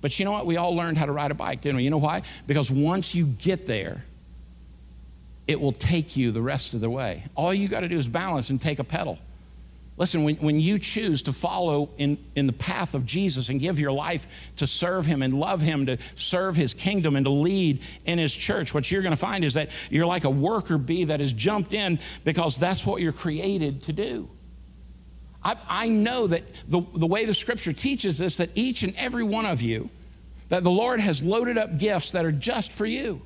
But 0.00 0.18
you 0.18 0.24
know 0.24 0.32
what? 0.32 0.46
We 0.46 0.56
all 0.56 0.76
learned 0.76 0.98
how 0.98 1.06
to 1.06 1.12
ride 1.12 1.30
a 1.30 1.34
bike, 1.34 1.62
didn't 1.62 1.76
we? 1.76 1.84
You 1.84 1.90
know 1.90 1.98
why? 1.98 2.22
Because 2.46 2.70
once 2.70 3.14
you 3.14 3.26
get 3.26 3.66
there, 3.66 4.04
it 5.46 5.60
will 5.60 5.72
take 5.72 6.16
you 6.16 6.32
the 6.32 6.42
rest 6.42 6.74
of 6.74 6.80
the 6.80 6.90
way. 6.90 7.24
All 7.34 7.54
you 7.54 7.68
got 7.68 7.80
to 7.80 7.88
do 7.88 7.96
is 7.96 8.08
balance 8.08 8.50
and 8.50 8.60
take 8.60 8.78
a 8.78 8.84
pedal. 8.84 9.18
Listen, 9.98 10.24
when, 10.24 10.36
when 10.36 10.60
you 10.60 10.78
choose 10.78 11.22
to 11.22 11.32
follow 11.32 11.88
in, 11.96 12.18
in 12.34 12.46
the 12.46 12.52
path 12.52 12.94
of 12.94 13.06
Jesus 13.06 13.48
and 13.48 13.58
give 13.58 13.80
your 13.80 13.92
life 13.92 14.52
to 14.56 14.66
serve 14.66 15.06
Him 15.06 15.22
and 15.22 15.32
love 15.32 15.62
Him, 15.62 15.86
to 15.86 15.96
serve 16.16 16.54
His 16.54 16.74
kingdom 16.74 17.16
and 17.16 17.24
to 17.24 17.30
lead 17.30 17.80
in 18.04 18.18
His 18.18 18.34
church, 18.34 18.74
what 18.74 18.90
you're 18.90 19.00
going 19.00 19.14
to 19.14 19.16
find 19.16 19.42
is 19.44 19.54
that 19.54 19.70
you're 19.88 20.06
like 20.06 20.24
a 20.24 20.30
worker 20.30 20.76
bee 20.76 21.04
that 21.04 21.20
has 21.20 21.32
jumped 21.32 21.72
in 21.72 21.98
because 22.24 22.58
that's 22.58 22.84
what 22.84 23.00
you're 23.00 23.12
created 23.12 23.84
to 23.84 23.92
do. 23.92 24.28
I, 25.42 25.56
I 25.68 25.88
know 25.88 26.26
that 26.26 26.42
the, 26.68 26.82
the 26.94 27.06
way 27.06 27.24
the 27.24 27.34
scripture 27.34 27.72
teaches 27.72 28.20
us 28.20 28.36
that 28.36 28.50
each 28.54 28.82
and 28.82 28.94
every 28.96 29.24
one 29.24 29.46
of 29.46 29.62
you, 29.62 29.88
that 30.50 30.62
the 30.62 30.70
Lord 30.70 31.00
has 31.00 31.24
loaded 31.24 31.56
up 31.56 31.78
gifts 31.78 32.12
that 32.12 32.24
are 32.24 32.32
just 32.32 32.70
for 32.70 32.84
you. 32.84 33.22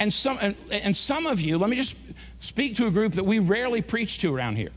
And 0.00 0.12
some, 0.12 0.38
and, 0.40 0.56
and 0.70 0.96
some 0.96 1.26
of 1.26 1.40
you, 1.40 1.58
let 1.58 1.70
me 1.70 1.76
just 1.76 1.96
speak 2.40 2.76
to 2.76 2.86
a 2.86 2.90
group 2.90 3.12
that 3.12 3.24
we 3.24 3.38
rarely 3.38 3.82
preach 3.82 4.18
to 4.18 4.34
around 4.34 4.56
here. 4.56 4.70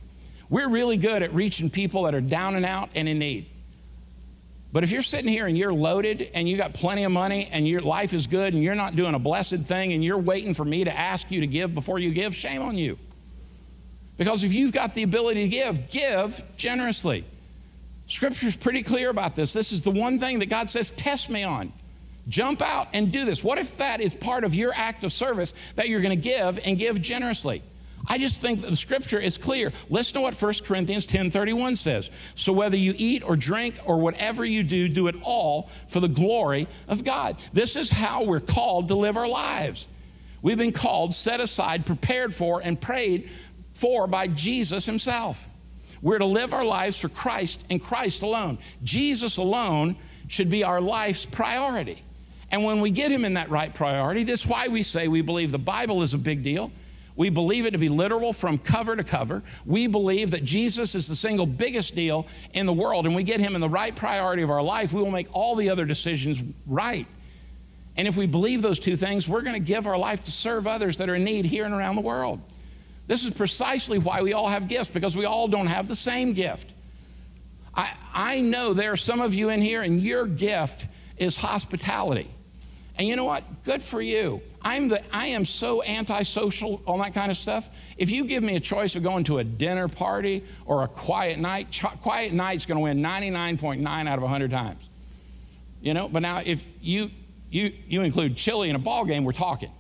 We're 0.50 0.70
really 0.70 0.98
good 0.98 1.22
at 1.22 1.34
reaching 1.34 1.70
people 1.70 2.04
that 2.04 2.16
are 2.16 2.22
down 2.22 2.56
and 2.56 2.66
out 2.66 2.90
and 2.96 3.08
in 3.08 3.20
need. 3.20 3.48
But 4.72 4.84
if 4.84 4.92
you're 4.92 5.02
sitting 5.02 5.32
here 5.32 5.48
and 5.48 5.58
you're 5.58 5.74
loaded 5.74 6.30
and 6.34 6.48
you 6.48 6.56
got 6.56 6.74
plenty 6.74 7.04
of 7.04 7.12
money 7.12 7.50
and 7.52 7.68
your 7.68 7.82
life 7.82 8.14
is 8.14 8.28
good 8.28 8.54
and 8.54 8.64
you're 8.64 8.76
not 8.76 8.96
doing 8.96 9.16
a 9.16 9.20
blessed 9.20 9.62
thing 9.62 9.94
and 9.94 10.04
you're 10.04 10.18
waiting 10.20 10.54
for 10.54 10.64
me 10.64 10.84
to 10.84 10.96
ask 10.96 11.32
you 11.32 11.42
to 11.42 11.48
give 11.48 11.74
before 11.74 11.98
you 11.98 12.12
give, 12.12 12.36
shame 12.36 12.62
on 12.62 12.76
you. 12.76 12.98
Because 14.18 14.44
if 14.44 14.54
you've 14.54 14.74
got 14.74 14.94
the 14.94 15.04
ability 15.04 15.44
to 15.44 15.50
give, 15.50 15.90
give 15.90 16.44
generously. 16.58 17.26
Scripture's 18.06 18.56
pretty 18.56 18.84
clear 18.84 19.10
about 19.10 19.36
this. 19.36 19.54
This 19.54 19.72
is 19.72 19.82
the 19.82 19.92
one 19.92 20.20
thing 20.20 20.40
that 20.40 20.50
God 20.50 20.70
says, 20.70 20.92
test 20.92 21.30
me 21.30 21.44
on. 21.44 21.72
Jump 22.28 22.62
out 22.62 22.90
and 22.94 23.12
do 23.12 23.26
this. 23.26 23.44
What 23.44 23.58
if 23.58 23.78
that 23.78 24.02
is 24.02 24.14
part 24.14 24.44
of 24.44 24.54
your 24.54 24.72
act 24.76 25.04
of 25.04 25.12
service 25.12 25.54
that 25.76 25.90
you're 25.90 26.02
going 26.02 26.16
to 26.16 26.22
give 26.22 26.60
and 26.64 26.78
give 26.78 27.02
generously? 27.02 27.64
I 28.12 28.18
just 28.18 28.42
think 28.42 28.62
that 28.62 28.72
the 28.72 28.76
scripture 28.76 29.20
is 29.20 29.38
clear. 29.38 29.72
Listen 29.88 30.16
to 30.16 30.22
what 30.22 30.34
1 30.34 30.66
Corinthians 30.66 31.06
10:31 31.06 31.76
says. 31.76 32.10
So 32.34 32.52
whether 32.52 32.76
you 32.76 32.96
eat 32.98 33.24
or 33.24 33.36
drink 33.36 33.80
or 33.86 34.00
whatever 34.00 34.44
you 34.44 34.64
do, 34.64 34.90
do 34.90 35.08
it 35.08 35.16
all 35.22 35.70
for 35.88 36.00
the 36.00 36.08
glory 36.08 36.68
of 36.88 37.04
God. 37.04 37.38
This 37.54 37.76
is 37.76 37.92
how 37.92 38.24
we're 38.24 38.40
called 38.40 38.88
to 38.88 38.96
live 38.96 39.16
our 39.16 39.28
lives. 39.28 39.88
We've 40.42 40.58
been 40.58 40.72
called, 40.72 41.14
set 41.14 41.40
aside, 41.40 41.86
prepared 41.86 42.34
for, 42.34 42.62
and 42.62 42.82
prayed 42.82 43.30
for 43.74 44.08
by 44.08 44.26
Jesus 44.28 44.86
himself. 44.86 45.48
We're 46.02 46.18
to 46.18 46.26
live 46.26 46.54
our 46.54 46.66
lives 46.66 46.98
for 46.98 47.10
Christ 47.10 47.64
and 47.70 47.82
Christ 47.82 48.24
alone. 48.24 48.58
Jesus 48.84 49.38
alone 49.38 49.98
should 50.28 50.50
be 50.50 50.64
our 50.64 50.82
life's 50.82 51.26
priority. 51.26 52.02
And 52.52 52.64
when 52.64 52.80
we 52.82 52.90
get 52.90 53.12
him 53.12 53.26
in 53.26 53.36
that 53.36 53.52
right 53.52 53.72
priority, 53.72 54.24
that's 54.24 54.48
why 54.48 54.70
we 54.70 54.82
say 54.82 55.08
we 55.08 55.22
believe 55.22 55.52
the 55.52 55.60
Bible 55.60 56.02
is 56.02 56.16
a 56.16 56.18
big 56.18 56.42
deal 56.42 56.72
We 57.20 57.30
believe 57.30 57.66
it 57.66 57.72
to 57.72 57.78
be 57.78 57.90
literal 57.90 58.32
from 58.32 58.58
cover 58.58 58.96
to 58.96 59.04
cover. 59.04 59.44
We 59.66 59.88
believe 59.88 60.32
that 60.32 60.46
Jesus 60.46 60.96
is 60.96 61.10
the 61.10 61.18
single 61.18 61.46
biggest 61.46 61.94
deal 61.94 62.26
in 62.54 62.66
the 62.66 62.72
world, 62.72 63.06
and 63.06 63.14
we 63.14 63.24
get 63.24 63.42
him 63.42 63.56
in 63.56 63.62
the 63.62 63.68
right 63.68 63.94
priority 63.94 64.42
of 64.42 64.50
our 64.50 64.62
life, 64.62 64.94
we 64.94 65.02
will 65.02 65.12
make 65.12 65.28
all 65.34 65.58
the 65.58 65.70
other 65.70 65.84
decisions 65.84 66.42
right. 66.66 67.06
And 67.98 68.08
if 68.08 68.16
we 68.16 68.26
believe 68.26 68.62
those 68.62 68.80
two 68.80 68.96
things, 68.96 69.28
we're 69.28 69.42
going 69.42 69.54
to 69.54 69.60
give 69.60 69.86
our 69.86 69.98
life 69.98 70.24
to 70.24 70.32
serve 70.32 70.66
others 70.66 71.00
that 71.00 71.10
are 71.10 71.16
in 71.16 71.26
need 71.26 71.44
here 71.44 71.66
and 71.66 71.74
around 71.74 71.98
the 71.98 72.02
world. 72.02 72.40
This 73.08 73.26
is 73.26 73.34
precisely 73.34 73.98
why 74.00 74.22
we 74.22 74.32
all 74.32 74.48
have 74.48 74.70
gifts, 74.70 74.90
because 74.90 75.18
we 75.18 75.26
all 75.26 75.50
don't 75.50 75.68
have 75.68 75.90
the 75.90 75.98
same 75.98 76.32
gift. 76.32 76.72
I, 77.76 77.92
I 78.14 78.40
know 78.40 78.74
there 78.74 78.94
are 78.94 78.98
some 78.98 79.20
of 79.20 79.34
you 79.34 79.50
in 79.50 79.62
here, 79.62 79.82
and 79.82 80.02
your 80.02 80.26
gift 80.26 80.88
is 81.18 81.36
hospitality. 81.36 82.32
And 82.98 83.10
you 83.10 83.18
know 83.18 83.26
what? 83.26 83.44
Good 83.66 83.84
for 83.84 84.02
you. 84.02 84.42
I'm 84.62 84.90
the, 84.90 85.02
I 85.16 85.28
am 85.28 85.46
so 85.46 85.84
antisocial, 85.84 86.82
all 86.86 86.98
that 87.00 87.14
kind 87.14 87.32
of 87.32 87.38
stuff. 87.38 87.70
If 87.98 88.12
you 88.12 88.26
give 88.26 88.44
me 88.44 88.56
a 88.56 88.60
choice 88.60 88.96
of 88.96 89.04
going 89.04 89.24
to 89.26 89.38
a 89.38 89.44
dinner 89.44 89.88
party 89.88 90.44
or 90.66 90.84
a 90.84 90.88
quiet 90.88 91.40
night, 91.40 91.72
ch- 91.72 91.86
quiet 92.02 92.34
night's 92.34 92.66
going 92.66 92.78
to 92.78 92.84
win 92.84 93.00
99.9 93.00 93.88
out 94.08 94.18
of 94.18 94.22
100 94.22 94.52
times. 94.52 94.84
You 95.82 95.94
know, 95.94 96.10
but 96.10 96.22
now 96.22 96.42
if 96.46 96.66
you, 96.82 97.10
you, 97.50 97.74
you 97.88 98.02
include 98.02 98.36
chili 98.36 98.70
in 98.70 98.76
a 98.76 98.80
ball 98.80 99.06
game, 99.06 99.24
we're 99.24 99.32
talking. 99.32 99.72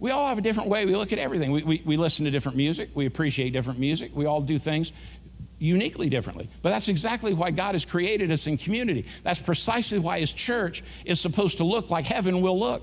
We 0.00 0.10
all 0.10 0.28
have 0.28 0.38
a 0.38 0.42
different 0.42 0.70
way 0.70 0.86
we 0.86 0.96
look 0.96 1.12
at 1.12 1.18
everything. 1.18 1.52
We, 1.52 1.62
we, 1.62 1.82
we 1.84 1.96
listen 1.96 2.24
to 2.24 2.30
different 2.30 2.56
music, 2.56 2.90
we 2.94 3.06
appreciate 3.06 3.50
different 3.50 3.78
music, 3.78 4.12
we 4.14 4.26
all 4.26 4.40
do 4.40 4.58
things 4.58 4.92
uniquely 5.58 6.08
differently. 6.08 6.48
But 6.62 6.70
that's 6.70 6.88
exactly 6.88 7.32
why 7.32 7.50
God 7.50 7.74
has 7.74 7.84
created 7.84 8.30
us 8.30 8.46
in 8.46 8.58
community. 8.58 9.06
That's 9.22 9.40
precisely 9.40 9.98
why 9.98 10.20
His 10.20 10.32
church 10.32 10.82
is 11.04 11.20
supposed 11.20 11.58
to 11.58 11.64
look 11.64 11.90
like 11.90 12.04
heaven 12.04 12.40
will 12.40 12.58
look. 12.58 12.82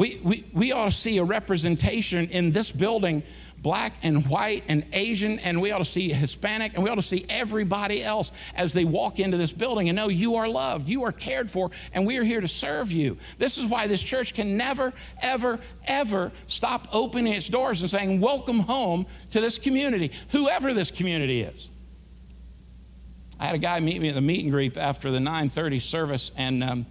We, 0.00 0.18
we, 0.24 0.46
we 0.54 0.72
ought 0.72 0.86
to 0.86 0.90
see 0.90 1.18
a 1.18 1.24
representation 1.24 2.30
in 2.30 2.52
this 2.52 2.72
building, 2.72 3.22
black 3.58 3.96
and 4.02 4.26
white 4.26 4.64
and 4.66 4.86
Asian, 4.94 5.38
and 5.40 5.60
we 5.60 5.72
ought 5.72 5.80
to 5.80 5.84
see 5.84 6.10
Hispanic, 6.10 6.72
and 6.72 6.82
we 6.82 6.88
ought 6.88 6.94
to 6.94 7.02
see 7.02 7.26
everybody 7.28 8.02
else 8.02 8.32
as 8.54 8.72
they 8.72 8.86
walk 8.86 9.20
into 9.20 9.36
this 9.36 9.52
building 9.52 9.90
and 9.90 9.96
know 9.96 10.08
you 10.08 10.36
are 10.36 10.48
loved, 10.48 10.88
you 10.88 11.04
are 11.04 11.12
cared 11.12 11.50
for, 11.50 11.70
and 11.92 12.06
we 12.06 12.16
are 12.16 12.24
here 12.24 12.40
to 12.40 12.48
serve 12.48 12.90
you. 12.90 13.18
This 13.36 13.58
is 13.58 13.66
why 13.66 13.88
this 13.88 14.02
church 14.02 14.32
can 14.32 14.56
never, 14.56 14.94
ever, 15.20 15.60
ever 15.84 16.32
stop 16.46 16.88
opening 16.92 17.34
its 17.34 17.50
doors 17.50 17.82
and 17.82 17.90
saying, 17.90 18.22
Welcome 18.22 18.60
home 18.60 19.04
to 19.32 19.40
this 19.42 19.58
community, 19.58 20.12
whoever 20.30 20.72
this 20.72 20.90
community 20.90 21.42
is. 21.42 21.68
I 23.38 23.44
had 23.44 23.54
a 23.54 23.58
guy 23.58 23.78
meet 23.80 24.00
me 24.00 24.08
at 24.08 24.14
the 24.14 24.22
meet 24.22 24.44
and 24.44 24.50
greet 24.50 24.78
after 24.78 25.10
the 25.10 25.18
9:30 25.18 25.82
service, 25.82 26.32
and 26.38 26.64
um, 26.64 26.86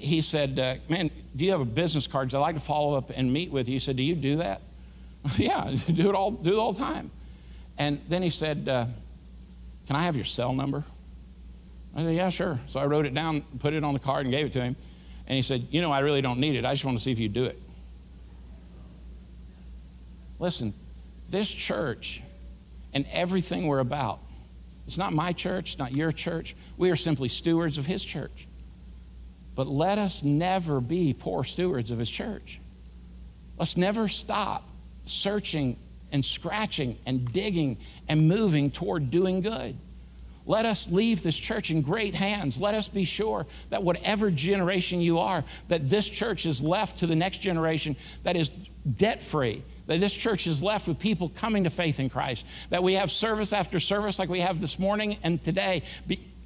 he 0.00 0.20
said, 0.20 0.58
uh, 0.58 0.76
"Man, 0.88 1.10
do 1.34 1.44
you 1.44 1.50
have 1.52 1.60
a 1.60 1.64
business 1.64 2.06
card? 2.06 2.34
I'd 2.34 2.38
like 2.38 2.54
to 2.54 2.60
follow 2.60 2.96
up 2.96 3.10
and 3.14 3.32
meet 3.32 3.50
with 3.50 3.68
you." 3.68 3.74
He 3.74 3.78
said, 3.78 3.96
"Do 3.96 4.02
you 4.02 4.14
do 4.14 4.36
that?" 4.36 4.62
yeah, 5.36 5.74
do 5.86 6.08
it 6.08 6.14
all, 6.14 6.30
do 6.30 6.52
it 6.52 6.58
all 6.58 6.72
the 6.72 6.80
time. 6.80 7.10
And 7.78 8.00
then 8.08 8.22
he 8.22 8.30
said, 8.30 8.68
uh, 8.68 8.86
"Can 9.86 9.96
I 9.96 10.02
have 10.02 10.16
your 10.16 10.24
cell 10.24 10.52
number?" 10.52 10.84
I 11.94 12.02
said, 12.02 12.14
"Yeah, 12.14 12.30
sure." 12.30 12.60
So 12.66 12.80
I 12.80 12.86
wrote 12.86 13.06
it 13.06 13.14
down, 13.14 13.42
put 13.58 13.74
it 13.74 13.84
on 13.84 13.94
the 13.94 14.00
card, 14.00 14.26
and 14.26 14.32
gave 14.32 14.46
it 14.46 14.52
to 14.54 14.62
him. 14.62 14.76
And 15.26 15.36
he 15.36 15.42
said, 15.42 15.68
"You 15.70 15.80
know, 15.80 15.92
I 15.92 16.00
really 16.00 16.22
don't 16.22 16.40
need 16.40 16.56
it. 16.56 16.64
I 16.64 16.72
just 16.72 16.84
want 16.84 16.98
to 16.98 17.02
see 17.02 17.12
if 17.12 17.20
you 17.20 17.28
do 17.28 17.44
it." 17.44 17.60
Listen, 20.38 20.72
this 21.28 21.50
church 21.50 22.22
and 22.92 23.06
everything 23.12 23.66
we're 23.66 23.80
about 23.80 24.20
it's 24.90 24.98
not 24.98 25.12
my 25.12 25.32
church, 25.32 25.78
not 25.78 25.92
your 25.92 26.10
church. 26.10 26.56
We 26.76 26.90
are 26.90 26.96
simply 26.96 27.28
stewards 27.28 27.78
of 27.78 27.86
His 27.86 28.02
church. 28.02 28.48
But 29.54 29.66
let 29.66 29.98
us 29.98 30.22
never 30.22 30.80
be 30.80 31.12
poor 31.12 31.44
stewards 31.44 31.90
of 31.90 31.98
His 31.98 32.10
church. 32.10 32.60
Let's 33.58 33.76
never 33.76 34.08
stop 34.08 34.68
searching 35.04 35.76
and 36.12 36.24
scratching 36.24 36.98
and 37.06 37.30
digging 37.32 37.78
and 38.08 38.28
moving 38.28 38.70
toward 38.70 39.10
doing 39.10 39.40
good. 39.40 39.76
Let 40.46 40.66
us 40.66 40.90
leave 40.90 41.22
this 41.22 41.38
church 41.38 41.70
in 41.70 41.82
great 41.82 42.14
hands. 42.14 42.60
Let 42.60 42.74
us 42.74 42.88
be 42.88 43.04
sure 43.04 43.46
that 43.68 43.82
whatever 43.82 44.30
generation 44.30 45.00
you 45.00 45.18
are, 45.18 45.44
that 45.68 45.88
this 45.88 46.08
church 46.08 46.46
is 46.46 46.62
left 46.62 46.98
to 46.98 47.06
the 47.06 47.14
next 47.14 47.38
generation 47.38 47.94
that 48.24 48.36
is 48.36 48.48
debt 48.48 49.22
free, 49.22 49.62
that 49.86 50.00
this 50.00 50.14
church 50.14 50.46
is 50.46 50.62
left 50.62 50.88
with 50.88 50.98
people 50.98 51.28
coming 51.28 51.64
to 51.64 51.70
faith 51.70 52.00
in 52.00 52.08
Christ, 52.08 52.46
that 52.70 52.82
we 52.82 52.94
have 52.94 53.12
service 53.12 53.52
after 53.52 53.78
service 53.78 54.18
like 54.18 54.28
we 54.28 54.40
have 54.40 54.60
this 54.60 54.78
morning 54.78 55.18
and 55.22 55.42
today, 55.44 55.82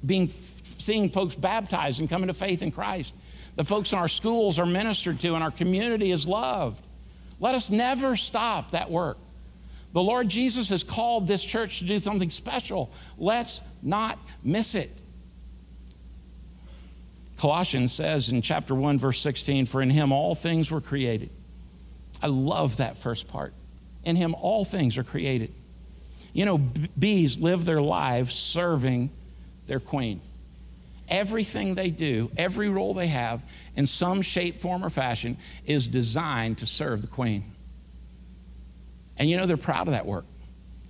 being, 0.05 0.27
seeing 0.27 1.09
folks 1.09 1.35
baptized 1.35 1.99
and 1.99 2.09
coming 2.09 2.27
to 2.27 2.33
faith 2.33 2.61
in 2.61 2.71
Christ. 2.71 3.13
The 3.55 3.63
folks 3.63 3.91
in 3.93 3.99
our 3.99 4.07
schools 4.07 4.59
are 4.59 4.65
ministered 4.65 5.19
to 5.21 5.35
and 5.35 5.43
our 5.43 5.51
community 5.51 6.11
is 6.11 6.27
loved. 6.27 6.83
Let 7.39 7.55
us 7.55 7.69
never 7.69 8.15
stop 8.15 8.71
that 8.71 8.89
work. 8.91 9.17
The 9.93 10.03
Lord 10.03 10.27
Jesus 10.27 10.69
has 10.69 10.83
called 10.83 11.27
this 11.27 11.43
church 11.43 11.79
to 11.79 11.85
do 11.85 11.99
something 11.99 12.29
special. 12.29 12.91
Let's 13.17 13.61
not 13.81 14.19
miss 14.43 14.75
it. 14.75 14.91
Colossians 17.37 17.93
says 17.93 18.29
in 18.29 18.41
chapter 18.41 18.75
1, 18.75 18.97
verse 18.97 19.19
16, 19.21 19.65
For 19.65 19.81
in 19.81 19.89
him 19.89 20.11
all 20.11 20.35
things 20.35 20.71
were 20.71 20.81
created 20.81 21.29
I 22.21 22.27
love 22.27 22.77
that 22.77 22.97
first 22.97 23.27
part. 23.27 23.53
In 24.03 24.15
him, 24.15 24.35
all 24.35 24.65
things 24.65 24.97
are 24.97 25.03
created. 25.03 25.53
You 26.33 26.45
know, 26.45 26.57
bees 26.57 27.39
live 27.39 27.65
their 27.65 27.81
lives 27.81 28.33
serving 28.33 29.09
their 29.65 29.79
queen. 29.79 30.21
Everything 31.07 31.75
they 31.75 31.89
do, 31.89 32.31
every 32.37 32.69
role 32.69 32.93
they 32.93 33.07
have, 33.07 33.45
in 33.75 33.85
some 33.85 34.21
shape, 34.21 34.59
form, 34.59 34.83
or 34.83 34.89
fashion, 34.89 35.37
is 35.65 35.87
designed 35.87 36.57
to 36.59 36.65
serve 36.65 37.01
the 37.01 37.07
queen. 37.07 37.51
And 39.17 39.29
you 39.29 39.37
know, 39.37 39.45
they're 39.45 39.57
proud 39.57 39.87
of 39.87 39.93
that 39.93 40.05
work. 40.05 40.25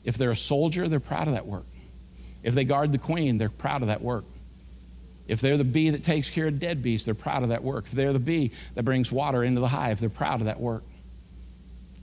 If 0.03 0.17
they're 0.17 0.31
a 0.31 0.35
soldier, 0.35 0.88
they're 0.88 0.99
proud 0.99 1.27
of 1.27 1.33
that 1.33 1.45
work. 1.45 1.65
If 2.43 2.53
they 2.53 2.63
guard 2.63 2.91
the 2.91 2.97
queen, 2.97 3.38
they're 3.38 3.49
proud 3.49 3.81
of 3.81 3.88
that 3.89 4.01
work. 4.01 4.25
If 5.27 5.41
they're 5.41 5.57
the 5.57 5.63
bee 5.63 5.89
that 5.89 6.03
takes 6.03 6.29
care 6.29 6.47
of 6.47 6.59
dead 6.59 6.81
bees, 6.81 7.05
they're 7.05 7.15
proud 7.15 7.43
of 7.43 7.49
that 7.49 7.63
work. 7.63 7.85
If 7.88 7.91
they're 7.91 8.13
the 8.13 8.19
bee 8.19 8.51
that 8.75 8.83
brings 8.83 9.11
water 9.11 9.43
into 9.43 9.59
the 9.59 9.67
hive, 9.67 9.99
they're 9.99 10.09
proud 10.09 10.41
of 10.41 10.45
that 10.45 10.59
work 10.59 10.83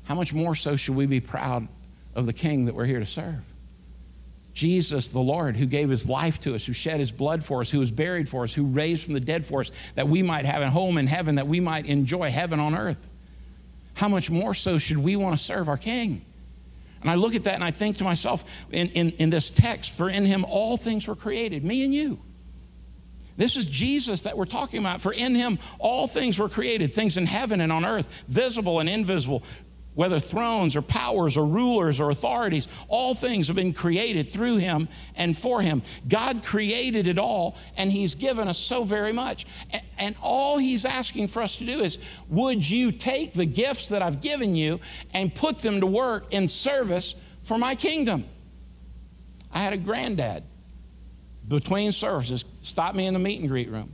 how 0.05 0.15
much 0.15 0.35
more 0.35 0.55
so 0.55 0.77
should 0.77 0.97
we 0.97 1.07
be 1.07 1.21
proud 1.21 1.69
of 2.15 2.27
the 2.27 2.33
King 2.33 2.67
that 2.67 2.75
we're 2.75 2.85
here 2.85 3.01
to 3.01 3.07
serve? 3.07 3.41
Jesus, 4.55 5.09
the 5.09 5.21
Lord, 5.21 5.57
who 5.57 5.67
gave 5.67 5.89
his 5.89 6.09
life 6.09 6.39
to 6.41 6.55
us, 6.55 6.67
who 6.67 6.73
shed 6.73 7.01
his 7.01 7.11
blood 7.11 7.43
for 7.43 7.61
us, 7.61 7.71
who 7.71 7.79
was 7.79 7.91
buried 7.91 8.29
for 8.29 8.43
us, 8.43 8.53
who 8.53 8.65
raised 8.65 9.05
from 9.05 9.15
the 9.15 9.21
dead 9.21 9.47
for 9.47 9.61
us, 9.61 9.73
that 9.95 10.09
we 10.09 10.23
might 10.23 10.45
have 10.45 10.63
a 10.63 10.71
home 10.71 10.99
in 10.99 11.07
heaven, 11.07 11.37
that 11.37 11.49
we 11.49 11.61
might 11.61 11.87
enjoy 11.87 12.31
heaven 12.31 12.61
on 12.61 12.75
earth. 12.75 13.09
How 13.95 14.09
much 14.09 14.31
more 14.31 14.55
so 14.55 14.79
should 14.79 14.99
we 14.99 15.17
want 15.17 15.37
to 15.37 15.43
serve 15.43 15.69
our 15.69 15.79
King? 15.79 16.25
And 17.01 17.11
I 17.11 17.17
look 17.17 17.35
at 17.35 17.45
that 17.45 17.55
and 17.55 17.65
I 17.65 17.73
think 17.73 17.99
to 17.99 18.05
myself 18.05 18.45
in, 18.71 18.89
in, 18.91 19.11
in 19.13 19.31
this 19.31 19.51
text, 19.51 19.97
for 19.97 20.09
in 20.09 20.25
him 20.25 20.45
all 20.45 20.77
things 20.77 21.09
were 21.09 21.17
created, 21.17 21.65
me 21.65 21.85
and 21.85 21.95
you. 21.95 22.21
This 23.37 23.57
is 23.57 23.67
Jesus 23.67 24.23
that 24.23 24.37
we're 24.37 24.45
talking 24.45 24.79
about. 24.81 25.01
For 25.01 25.13
in 25.13 25.35
him 25.35 25.59
all 25.79 26.07
things 26.07 26.39
were 26.39 26.49
created, 26.49 26.93
things 26.93 27.17
in 27.17 27.27
heaven 27.27 27.61
and 27.61 27.73
on 27.73 27.85
earth, 27.85 28.25
visible 28.29 28.79
and 28.79 28.89
invisible, 28.89 29.43
whether 29.95 30.19
thrones 30.19 30.75
or 30.75 30.83
powers 30.83 31.37
or 31.37 31.45
rulers 31.45 32.01
or 32.01 32.11
authorities, 32.11 32.69
all 32.89 33.15
things 33.15 33.49
have 33.49 33.57
been 33.57 33.73
created 33.73 34.31
through 34.31 34.57
him 34.57 34.89
and 35.15 35.37
for 35.37 35.61
him. 35.61 35.83
God 36.09 36.45
created 36.45 37.07
it 37.07 37.19
all, 37.19 37.57
and 37.77 37.93
he's 37.93 38.15
given 38.15 38.49
us 38.49 38.59
so 38.59 38.85
very 38.85 39.13
much. 39.13 39.47
And 39.99 40.17
all 40.23 40.59
he's 40.59 40.85
asking 40.85 41.29
for 41.29 41.43
us 41.43 41.57
to 41.57 41.65
do 41.65 41.81
is 41.81 41.99
would 42.29 42.69
you 42.69 42.93
take 42.93 43.35
the 43.35 43.47
gifts 43.47 43.91
that 43.91 44.03
I've 44.03 44.21
given 44.21 44.55
you 44.55 44.81
and 45.13 45.35
put 45.35 45.59
them 45.59 45.81
to 45.81 45.87
work 45.87 46.33
in 46.33 46.49
service 46.49 47.15
for 47.43 47.59
my 47.59 47.75
kingdom? 47.75 48.25
I 49.53 49.61
had 49.61 49.75
a 49.75 49.79
granddad 49.79 50.45
between 51.47 51.93
services 51.93 52.45
stop 52.63 52.95
me 52.95 53.07
in 53.07 53.15
the 53.15 53.21
meet 53.21 53.41
and 53.41 53.49
greet 53.49 53.69
room 53.69 53.93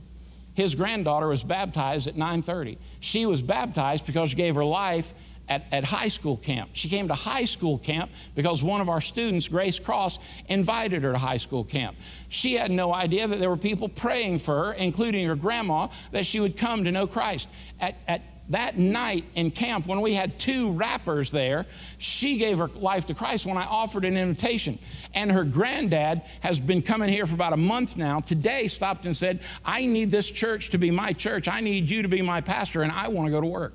his 0.53 0.75
granddaughter 0.75 1.27
was 1.27 1.43
baptized 1.43 2.07
at 2.07 2.15
9.30 2.15 2.77
she 2.99 3.25
was 3.25 3.41
baptized 3.41 4.05
because 4.05 4.29
she 4.29 4.35
gave 4.35 4.55
her 4.55 4.63
life 4.63 5.13
at, 5.49 5.65
at 5.71 5.83
high 5.83 6.07
school 6.07 6.37
camp. 6.37 6.69
She 6.73 6.87
came 6.87 7.07
to 7.07 7.13
high 7.15 7.45
school 7.45 7.77
camp 7.77 8.11
because 8.35 8.63
one 8.63 8.81
of 8.81 8.87
our 8.87 9.01
students, 9.01 9.47
Grace 9.47 9.79
Cross, 9.79 10.19
invited 10.47 11.03
her 11.03 11.11
to 11.11 11.17
high 11.17 11.37
school 11.37 11.63
camp. 11.63 11.97
She 12.29 12.53
had 12.53 12.71
no 12.71 12.93
idea 12.93 13.27
that 13.27 13.39
there 13.39 13.49
were 13.49 13.57
people 13.57 13.89
praying 13.89 14.39
for 14.39 14.65
her, 14.65 14.73
including 14.73 15.25
her 15.25 15.35
grandma, 15.35 15.87
that 16.11 16.25
she 16.25 16.39
would 16.39 16.55
come 16.55 16.83
to 16.83 16.91
know 16.91 17.07
Christ. 17.07 17.49
At, 17.79 17.97
at 18.07 18.21
that 18.49 18.77
night 18.77 19.25
in 19.35 19.51
camp, 19.51 19.85
when 19.85 20.01
we 20.01 20.13
had 20.15 20.39
two 20.39 20.71
rappers 20.71 21.31
there, 21.31 21.65
she 21.99 22.37
gave 22.37 22.57
her 22.57 22.67
life 22.67 23.05
to 23.05 23.13
Christ 23.13 23.45
when 23.45 23.57
I 23.57 23.65
offered 23.65 24.05
an 24.05 24.17
invitation. 24.17 24.79
And 25.13 25.31
her 25.31 25.43
granddad 25.43 26.23
has 26.41 26.59
been 26.59 26.81
coming 26.81 27.09
here 27.09 27.25
for 27.25 27.35
about 27.35 27.53
a 27.53 27.57
month 27.57 27.95
now. 27.95 28.21
Today, 28.21 28.67
stopped 28.67 29.05
and 29.05 29.15
said, 29.15 29.41
I 29.63 29.85
need 29.85 30.09
this 30.09 30.29
church 30.31 30.71
to 30.71 30.79
be 30.79 30.89
my 30.89 31.13
church. 31.13 31.47
I 31.47 31.61
need 31.61 31.89
you 31.89 32.01
to 32.01 32.07
be 32.07 32.21
my 32.23 32.41
pastor, 32.41 32.81
and 32.81 32.91
I 32.91 33.09
want 33.09 33.27
to 33.27 33.31
go 33.31 33.39
to 33.39 33.47
work. 33.47 33.73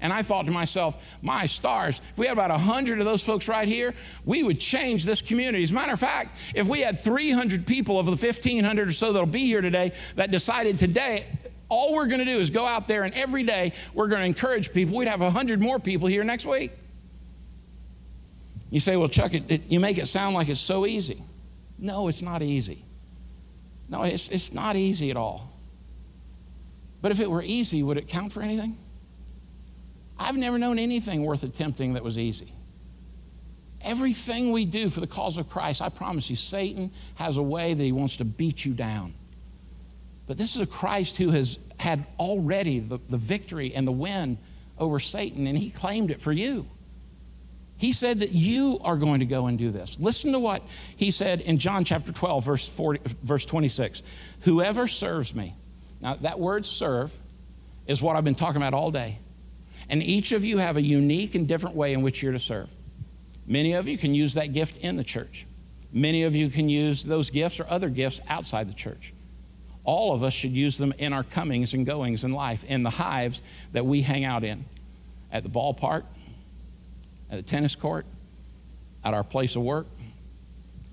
And 0.00 0.12
I 0.12 0.22
thought 0.22 0.46
to 0.46 0.52
myself, 0.52 1.02
my 1.22 1.46
stars, 1.46 2.00
if 2.12 2.18
we 2.18 2.26
had 2.26 2.32
about 2.32 2.50
100 2.50 2.98
of 2.98 3.04
those 3.04 3.22
folks 3.22 3.48
right 3.48 3.66
here, 3.68 3.94
we 4.24 4.42
would 4.42 4.60
change 4.60 5.04
this 5.04 5.22
community. 5.22 5.62
As 5.62 5.70
a 5.70 5.74
matter 5.74 5.92
of 5.92 6.00
fact, 6.00 6.36
if 6.54 6.66
we 6.66 6.80
had 6.80 7.02
300 7.02 7.66
people 7.66 7.98
of 7.98 8.06
the 8.06 8.12
1,500 8.12 8.88
or 8.88 8.92
so 8.92 9.12
that'll 9.12 9.26
be 9.26 9.46
here 9.46 9.60
today 9.60 9.92
that 10.16 10.30
decided 10.30 10.78
today, 10.78 11.26
All 11.68 11.94
we're 11.94 12.06
going 12.06 12.20
to 12.20 12.24
do 12.24 12.38
is 12.38 12.50
go 12.50 12.64
out 12.64 12.86
there 12.86 13.02
and 13.02 13.12
every 13.14 13.42
day 13.42 13.72
we're 13.92 14.06
going 14.06 14.20
to 14.20 14.26
encourage 14.26 14.72
people. 14.72 14.96
We'd 14.96 15.08
have 15.08 15.20
100 15.20 15.60
more 15.60 15.78
people 15.78 16.06
here 16.06 16.22
next 16.22 16.46
week. 16.46 16.70
You 18.70 18.80
say, 18.80 18.96
well, 18.96 19.08
Chuck, 19.08 19.34
it, 19.34 19.44
it, 19.48 19.62
you 19.68 19.80
make 19.80 19.98
it 19.98 20.06
sound 20.06 20.34
like 20.34 20.48
it's 20.48 20.60
so 20.60 20.86
easy. 20.86 21.22
No, 21.78 22.08
it's 22.08 22.22
not 22.22 22.42
easy. 22.42 22.84
No, 23.88 24.02
it's, 24.02 24.28
it's 24.28 24.52
not 24.52 24.76
easy 24.76 25.10
at 25.10 25.16
all. 25.16 25.52
But 27.02 27.12
if 27.12 27.20
it 27.20 27.30
were 27.30 27.42
easy, 27.42 27.82
would 27.82 27.98
it 27.98 28.08
count 28.08 28.32
for 28.32 28.42
anything? 28.42 28.78
I've 30.18 30.36
never 30.36 30.58
known 30.58 30.78
anything 30.78 31.24
worth 31.24 31.42
attempting 31.42 31.94
that 31.94 32.04
was 32.04 32.18
easy. 32.18 32.52
Everything 33.82 34.52
we 34.52 34.64
do 34.64 34.88
for 34.88 35.00
the 35.00 35.06
cause 35.06 35.38
of 35.38 35.48
Christ, 35.48 35.82
I 35.82 35.90
promise 35.90 36.30
you, 36.30 36.36
Satan 36.36 36.90
has 37.16 37.36
a 37.36 37.42
way 37.42 37.74
that 37.74 37.82
he 37.82 37.92
wants 37.92 38.16
to 38.16 38.24
beat 38.24 38.64
you 38.64 38.72
down. 38.72 39.14
But 40.26 40.38
this 40.38 40.56
is 40.56 40.62
a 40.62 40.66
Christ 40.66 41.18
who 41.18 41.30
has 41.30 41.58
had 41.78 42.06
already 42.18 42.80
the, 42.80 42.98
the 43.08 43.18
victory 43.18 43.74
and 43.74 43.86
the 43.86 43.92
win 43.92 44.38
over 44.78 44.98
Satan, 44.98 45.46
and 45.46 45.56
he 45.56 45.70
claimed 45.70 46.10
it 46.10 46.20
for 46.20 46.32
you. 46.32 46.66
He 47.78 47.92
said 47.92 48.20
that 48.20 48.32
you 48.32 48.78
are 48.82 48.96
going 48.96 49.20
to 49.20 49.26
go 49.26 49.46
and 49.46 49.58
do 49.58 49.70
this. 49.70 50.00
Listen 50.00 50.32
to 50.32 50.38
what 50.38 50.62
he 50.96 51.10
said 51.10 51.42
in 51.42 51.58
John 51.58 51.84
chapter 51.84 52.10
12, 52.10 52.44
verse, 52.44 52.68
40, 52.68 53.00
verse 53.22 53.44
26. 53.44 54.02
Whoever 54.40 54.86
serves 54.86 55.34
me, 55.34 55.54
now 56.00 56.14
that 56.16 56.40
word 56.40 56.64
serve 56.64 57.14
is 57.86 58.00
what 58.00 58.16
I've 58.16 58.24
been 58.24 58.34
talking 58.34 58.56
about 58.56 58.72
all 58.72 58.90
day. 58.90 59.18
And 59.88 60.02
each 60.02 60.32
of 60.32 60.44
you 60.44 60.58
have 60.58 60.76
a 60.76 60.82
unique 60.82 61.34
and 61.34 61.46
different 61.46 61.76
way 61.76 61.92
in 61.92 62.02
which 62.02 62.22
you're 62.22 62.32
to 62.32 62.38
serve. 62.38 62.70
Many 63.46 63.72
of 63.72 63.86
you 63.86 63.96
can 63.96 64.14
use 64.14 64.34
that 64.34 64.52
gift 64.52 64.76
in 64.78 64.96
the 64.96 65.04
church. 65.04 65.46
Many 65.92 66.24
of 66.24 66.34
you 66.34 66.50
can 66.50 66.68
use 66.68 67.04
those 67.04 67.30
gifts 67.30 67.60
or 67.60 67.66
other 67.68 67.88
gifts 67.88 68.20
outside 68.28 68.68
the 68.68 68.74
church. 68.74 69.12
All 69.84 70.12
of 70.12 70.24
us 70.24 70.34
should 70.34 70.50
use 70.50 70.78
them 70.78 70.92
in 70.98 71.12
our 71.12 71.22
comings 71.22 71.72
and 71.72 71.86
goings 71.86 72.24
in 72.24 72.32
life, 72.32 72.64
in 72.64 72.82
the 72.82 72.90
hives 72.90 73.40
that 73.72 73.86
we 73.86 74.02
hang 74.02 74.24
out 74.24 74.42
in, 74.42 74.64
at 75.30 75.44
the 75.44 75.48
ballpark, 75.48 76.04
at 77.30 77.36
the 77.36 77.42
tennis 77.42 77.76
court, 77.76 78.04
at 79.04 79.14
our 79.14 79.22
place 79.22 79.54
of 79.54 79.62
work, 79.62 79.86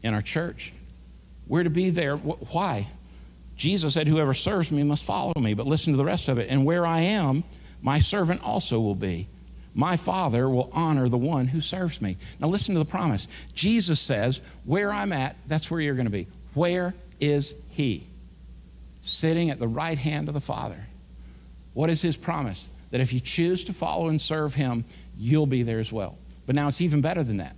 in 0.03 0.13
our 0.13 0.21
church. 0.21 0.73
We're 1.47 1.63
to 1.63 1.71
be 1.71 1.89
there. 1.89 2.17
Why? 2.17 2.87
Jesus 3.55 3.95
said, 3.95 4.07
Whoever 4.07 4.33
serves 4.33 4.71
me 4.71 4.83
must 4.83 5.03
follow 5.03 5.33
me. 5.39 5.55
But 5.55 5.65
listen 5.65 5.93
to 5.93 5.97
the 5.97 6.05
rest 6.05 6.29
of 6.29 6.37
it. 6.37 6.49
And 6.49 6.63
where 6.63 6.85
I 6.85 7.01
am, 7.01 7.43
my 7.83 7.99
servant 7.99 8.41
also 8.41 8.79
will 8.79 8.95
be. 8.95 9.27
My 9.75 9.97
Father 9.97 10.49
will 10.49 10.69
honor 10.73 11.09
the 11.09 11.17
one 11.17 11.47
who 11.47 11.59
serves 11.59 12.01
me. 12.01 12.17
Now, 12.39 12.47
listen 12.47 12.73
to 12.75 12.79
the 12.79 12.85
promise. 12.85 13.27
Jesus 13.53 13.99
says, 13.99 14.39
Where 14.65 14.91
I'm 14.91 15.11
at, 15.11 15.35
that's 15.47 15.69
where 15.69 15.81
you're 15.81 15.95
going 15.95 16.05
to 16.05 16.11
be. 16.11 16.27
Where 16.53 16.95
is 17.19 17.55
He? 17.69 18.07
Sitting 19.01 19.49
at 19.49 19.59
the 19.59 19.67
right 19.67 19.97
hand 19.97 20.27
of 20.27 20.33
the 20.33 20.41
Father. 20.41 20.87
What 21.73 21.89
is 21.89 22.01
His 22.01 22.15
promise? 22.15 22.69
That 22.91 23.01
if 23.01 23.11
you 23.11 23.19
choose 23.19 23.63
to 23.65 23.73
follow 23.73 24.07
and 24.07 24.21
serve 24.21 24.55
Him, 24.55 24.85
you'll 25.17 25.47
be 25.47 25.63
there 25.63 25.79
as 25.79 25.91
well. 25.91 26.17
But 26.45 26.55
now 26.55 26.67
it's 26.67 26.81
even 26.81 27.01
better 27.01 27.23
than 27.23 27.37
that. 27.37 27.55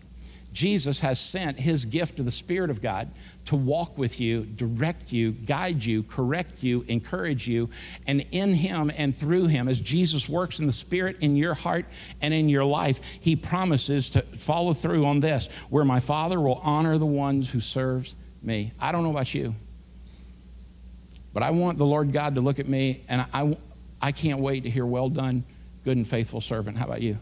Jesus 0.56 1.02
has 1.02 1.20
sent 1.20 1.60
his 1.60 1.84
gift 1.84 2.18
of 2.18 2.24
the 2.24 2.32
Spirit 2.32 2.70
of 2.70 2.82
God 2.82 3.12
to 3.44 3.58
walk 3.58 3.98
with 3.98 4.22
you, 4.22 4.46
direct 4.46 5.12
you, 5.12 5.34
guide 5.34 5.84
you, 5.84 6.02
correct 6.02 6.64
you, 6.64 6.86
encourage 6.88 7.46
you. 7.46 7.70
And 8.08 8.26
in 8.32 8.54
him 8.54 8.90
and 8.96 9.16
through 9.16 9.48
him, 9.48 9.68
as 9.68 9.82
Jesus 9.82 10.30
works 10.30 10.62
in 10.62 10.66
the 10.66 10.72
Spirit 10.72 11.18
in 11.20 11.36
your 11.36 11.56
heart 11.56 11.86
and 12.22 12.34
in 12.34 12.48
your 12.48 12.64
life, 12.64 13.02
he 13.20 13.36
promises 13.36 14.12
to 14.12 14.22
follow 14.22 14.72
through 14.72 15.06
on 15.06 15.20
this 15.20 15.50
where 15.70 15.84
my 15.84 16.00
Father 16.00 16.40
will 16.40 16.62
honor 16.64 16.98
the 16.98 17.06
ones 17.06 17.52
who 17.52 17.60
serves 17.60 18.16
me. 18.42 18.72
I 18.80 18.94
don't 18.94 19.04
know 19.04 19.12
about 19.12 19.34
you, 19.34 19.56
but 21.34 21.44
I 21.44 21.52
want 21.52 21.78
the 21.78 21.86
Lord 21.86 22.14
God 22.14 22.36
to 22.36 22.42
look 22.42 22.60
at 22.60 22.70
me, 22.70 23.04
and 23.10 23.26
I, 23.34 23.58
I 24.02 24.14
can't 24.14 24.40
wait 24.40 24.64
to 24.64 24.70
hear, 24.70 24.86
Well 24.86 25.10
done, 25.10 25.44
good 25.84 25.98
and 25.98 26.08
faithful 26.08 26.40
servant. 26.40 26.78
How 26.78 26.86
about 26.86 27.02
you? 27.02 27.18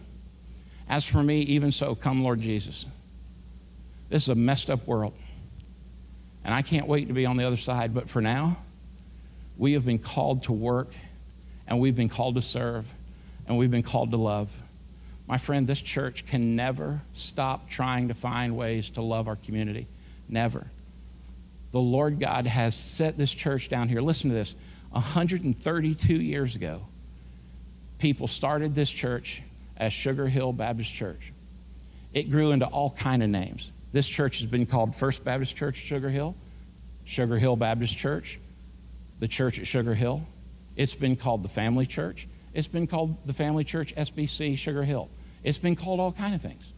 As 0.88 1.04
for 1.04 1.24
me, 1.24 1.42
even 1.42 1.72
so, 1.72 1.96
come, 1.96 2.24
Lord 2.24 2.40
Jesus. 2.40 2.86
This 4.10 4.24
is 4.24 4.30
a 4.30 4.36
messed 4.36 4.70
up 4.70 4.86
world. 4.88 5.14
And 6.44 6.54
I 6.54 6.62
can't 6.62 6.88
wait 6.88 7.08
to 7.08 7.14
be 7.14 7.26
on 7.26 7.38
the 7.38 7.46
other 7.46 7.58
side. 7.58 7.94
But 7.94 8.10
for 8.10 8.22
now, 8.22 8.58
we 9.58 9.74
have 9.74 9.86
been 9.86 10.00
called 10.00 10.44
to 10.44 10.52
work, 10.52 10.94
and 11.68 11.80
we've 11.80 11.96
been 11.96 12.10
called 12.10 12.36
to 12.36 12.42
serve, 12.42 12.88
and 13.48 13.58
we've 13.58 13.72
been 13.72 13.84
called 13.84 14.12
to 14.12 14.18
love. 14.18 14.62
My 15.28 15.38
friend, 15.38 15.66
this 15.66 15.82
church 15.82 16.26
can 16.26 16.56
never 16.56 17.02
stop 17.14 17.70
trying 17.70 18.10
to 18.10 18.14
find 18.14 18.58
ways 18.58 18.90
to 18.92 19.02
love 19.02 19.28
our 19.28 19.38
community. 19.38 19.88
Never. 20.28 20.68
The 21.72 21.80
Lord 21.80 22.20
God 22.20 22.46
has 22.46 22.76
set 22.76 23.18
this 23.18 23.34
church 23.34 23.70
down 23.70 23.88
here. 23.90 24.02
Listen 24.02 24.30
to 24.30 24.36
this 24.36 24.56
132 24.92 26.14
years 26.14 26.56
ago, 26.56 26.82
people 27.98 28.28
started 28.28 28.76
this 28.76 28.92
church 28.92 29.42
as 29.76 29.92
Sugar 29.92 30.28
Hill 30.28 30.54
Baptist 30.54 30.94
Church. 30.94 31.34
It 32.14 32.30
grew 32.30 32.52
into 32.52 32.66
all 32.66 32.92
kind 32.92 33.24
of 33.24 33.30
names. 33.30 33.72
This 33.94 34.08
church 34.08 34.40
has 34.40 34.48
been 34.48 34.66
called 34.66 34.96
First 34.96 35.24
Baptist 35.24 35.56
Church 35.56 35.76
Sugar 35.76 36.10
Hill, 36.10 36.36
Sugar 37.06 37.38
Hill 37.38 37.56
Baptist 37.56 37.96
Church, 37.96 38.40
the 39.20 39.28
church 39.28 39.60
at 39.60 39.68
Sugar 39.68 39.94
Hill. 39.94 40.28
It's 40.76 40.96
been 40.96 41.16
called 41.16 41.44
the 41.44 41.50
Family 41.50 41.86
Church. 41.86 42.28
It's 42.56 42.68
been 42.68 42.88
called 42.88 43.26
the 43.28 43.34
Family 43.34 43.64
Church 43.64 43.96
SBC 43.96 44.58
Sugar 44.58 44.84
Hill. 44.84 45.10
It's 45.44 45.60
been 45.60 45.76
called 45.76 46.00
all 46.00 46.12
kind 46.12 46.34
of 46.34 46.42
things. 46.42 46.74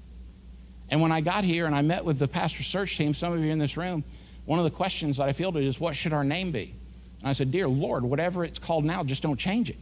And 0.89 1.01
when 1.01 1.13
I 1.13 1.21
got 1.21 1.45
here 1.45 1.65
and 1.65 1.73
I 1.73 1.81
met 1.81 2.03
with 2.03 2.19
the 2.19 2.27
pastor 2.27 2.63
search 2.63 2.97
team, 2.97 3.13
some 3.13 3.31
of 3.31 3.39
you 3.39 3.49
in 3.49 3.59
this 3.59 3.77
room, 3.77 4.03
one 4.43 4.59
of 4.59 4.65
the 4.65 4.71
questions 4.71 5.17
that 5.17 5.29
I 5.29 5.31
fielded 5.31 5.63
is, 5.63 5.79
What 5.79 5.95
should 5.95 6.11
our 6.11 6.25
name 6.25 6.51
be? 6.51 6.75
And 7.21 7.29
I 7.29 7.33
said, 7.33 7.49
Dear 7.49 7.69
Lord, 7.69 8.03
whatever 8.03 8.43
it's 8.43 8.59
called 8.59 8.83
now, 8.83 9.05
just 9.05 9.23
don't 9.23 9.39
change 9.39 9.69
it. 9.69 9.77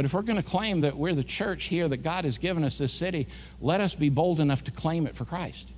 But 0.00 0.06
if 0.06 0.14
we're 0.14 0.22
going 0.22 0.38
to 0.38 0.42
claim 0.42 0.80
that 0.80 0.96
we're 0.96 1.12
the 1.12 1.22
church 1.22 1.64
here, 1.64 1.86
that 1.86 1.98
God 1.98 2.24
has 2.24 2.38
given 2.38 2.64
us 2.64 2.78
this 2.78 2.90
city, 2.90 3.26
let 3.60 3.82
us 3.82 3.94
be 3.94 4.08
bold 4.08 4.40
enough 4.40 4.64
to 4.64 4.70
claim 4.70 5.06
it 5.06 5.14
for 5.14 5.26
Christ. 5.26 5.68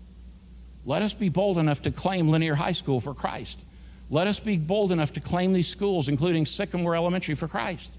Let 0.84 1.02
us 1.02 1.12
be 1.12 1.28
bold 1.28 1.58
enough 1.58 1.82
to 1.82 1.90
claim 1.90 2.28
Lanier 2.28 2.54
High 2.54 2.70
School 2.70 3.00
for 3.00 3.14
Christ. 3.14 3.64
Let 4.10 4.28
us 4.28 4.38
be 4.38 4.58
bold 4.58 4.92
enough 4.92 5.14
to 5.14 5.20
claim 5.20 5.52
these 5.52 5.66
schools, 5.66 6.08
including 6.08 6.46
Sycamore 6.46 6.94
Elementary, 6.94 7.34
for 7.34 7.48
Christ. 7.48 7.90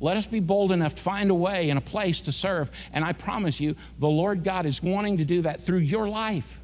Let 0.00 0.16
us 0.16 0.24
be 0.24 0.40
bold 0.40 0.72
enough 0.72 0.94
to 0.94 1.02
find 1.02 1.30
a 1.30 1.34
way 1.34 1.68
and 1.68 1.76
a 1.76 1.82
place 1.82 2.22
to 2.22 2.32
serve. 2.32 2.70
And 2.94 3.04
I 3.04 3.12
promise 3.12 3.60
you, 3.60 3.76
the 3.98 4.08
Lord 4.08 4.44
God 4.44 4.64
is 4.64 4.82
wanting 4.82 5.18
to 5.18 5.26
do 5.26 5.42
that 5.42 5.60
through 5.60 5.80
your 5.80 6.08
life. 6.08 6.62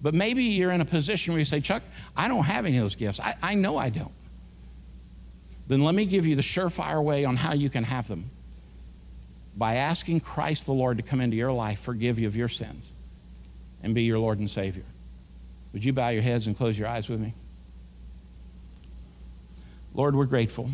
But 0.00 0.14
maybe 0.14 0.44
you're 0.44 0.72
in 0.72 0.80
a 0.80 0.86
position 0.86 1.34
where 1.34 1.40
you 1.40 1.44
say, 1.44 1.60
Chuck, 1.60 1.82
I 2.16 2.26
don't 2.26 2.44
have 2.44 2.64
any 2.64 2.78
of 2.78 2.84
those 2.84 2.96
gifts. 2.96 3.20
I, 3.20 3.34
I 3.42 3.54
know 3.54 3.76
I 3.76 3.90
don't 3.90 4.17
then 5.68 5.84
let 5.84 5.94
me 5.94 6.06
give 6.06 6.26
you 6.26 6.34
the 6.34 6.42
surefire 6.42 7.02
way 7.02 7.24
on 7.24 7.36
how 7.36 7.52
you 7.52 7.70
can 7.70 7.84
have 7.84 8.08
them 8.08 8.30
by 9.56 9.74
asking 9.74 10.20
Christ 10.20 10.66
the 10.66 10.72
Lord 10.72 10.96
to 10.96 11.02
come 11.02 11.20
into 11.20 11.36
your 11.36 11.52
life, 11.52 11.80
forgive 11.80 12.18
you 12.18 12.26
of 12.26 12.36
your 12.36 12.48
sins, 12.48 12.92
and 13.82 13.94
be 13.94 14.02
your 14.02 14.18
Lord 14.18 14.38
and 14.38 14.50
Savior. 14.50 14.84
Would 15.72 15.84
you 15.84 15.92
bow 15.92 16.08
your 16.08 16.22
heads 16.22 16.46
and 16.46 16.56
close 16.56 16.78
your 16.78 16.88
eyes 16.88 17.08
with 17.08 17.20
me? 17.20 17.34
Lord, 19.94 20.16
we're 20.16 20.24
grateful. 20.24 20.70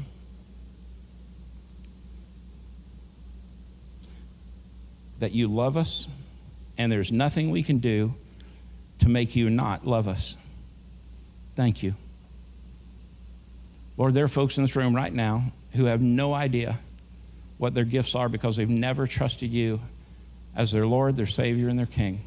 That 5.18 5.32
you 5.32 5.48
love 5.48 5.76
us, 5.76 6.06
and 6.78 6.92
there's 6.92 7.10
nothing 7.10 7.50
we 7.50 7.62
can 7.62 7.78
do 7.78 8.14
to 8.98 9.08
make 9.08 9.34
you 9.34 9.50
not 9.50 9.86
love 9.86 10.06
us. 10.06 10.36
Thank 11.56 11.82
you. 11.82 11.94
Lord, 13.96 14.14
there 14.14 14.24
are 14.24 14.28
folks 14.28 14.58
in 14.58 14.64
this 14.64 14.74
room 14.74 14.94
right 14.94 15.12
now 15.12 15.52
who 15.72 15.84
have 15.84 16.00
no 16.00 16.34
idea 16.34 16.78
what 17.58 17.74
their 17.74 17.84
gifts 17.84 18.14
are 18.14 18.28
because 18.28 18.56
they've 18.56 18.68
never 18.68 19.06
trusted 19.06 19.50
you 19.50 19.80
as 20.56 20.72
their 20.72 20.86
Lord, 20.86 21.16
their 21.16 21.26
Savior, 21.26 21.68
and 21.68 21.78
their 21.78 21.86
King. 21.86 22.24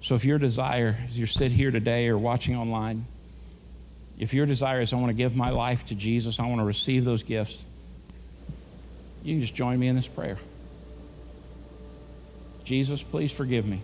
So 0.00 0.14
if 0.14 0.24
your 0.24 0.38
desire, 0.38 0.96
as 1.08 1.18
you 1.18 1.26
sit 1.26 1.52
here 1.52 1.70
today 1.70 2.08
or 2.08 2.16
watching 2.16 2.56
online, 2.56 3.06
if 4.18 4.32
your 4.32 4.46
desire 4.46 4.80
is, 4.80 4.92
I 4.92 4.96
want 4.96 5.08
to 5.08 5.14
give 5.14 5.36
my 5.36 5.50
life 5.50 5.84
to 5.86 5.94
Jesus, 5.94 6.40
I 6.40 6.46
want 6.46 6.60
to 6.60 6.64
receive 6.64 7.04
those 7.04 7.22
gifts, 7.22 7.64
you 9.22 9.34
can 9.34 9.40
just 9.40 9.54
join 9.54 9.78
me 9.78 9.88
in 9.88 9.96
this 9.96 10.08
prayer. 10.08 10.38
Jesus, 12.64 13.02
please 13.02 13.32
forgive 13.32 13.66
me. 13.66 13.80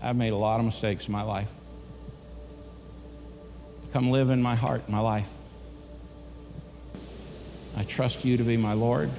I've 0.00 0.16
made 0.16 0.32
a 0.32 0.36
lot 0.36 0.60
of 0.60 0.66
mistakes 0.66 1.06
in 1.06 1.12
my 1.12 1.22
life. 1.22 1.48
Come 3.92 4.10
live 4.10 4.30
in 4.30 4.40
my 4.40 4.54
heart, 4.54 4.88
my 4.88 5.00
life. 5.00 5.28
I 7.76 7.84
trust 7.84 8.24
you 8.24 8.36
to 8.36 8.42
be 8.42 8.56
my 8.56 8.72
Lord, 8.72 9.10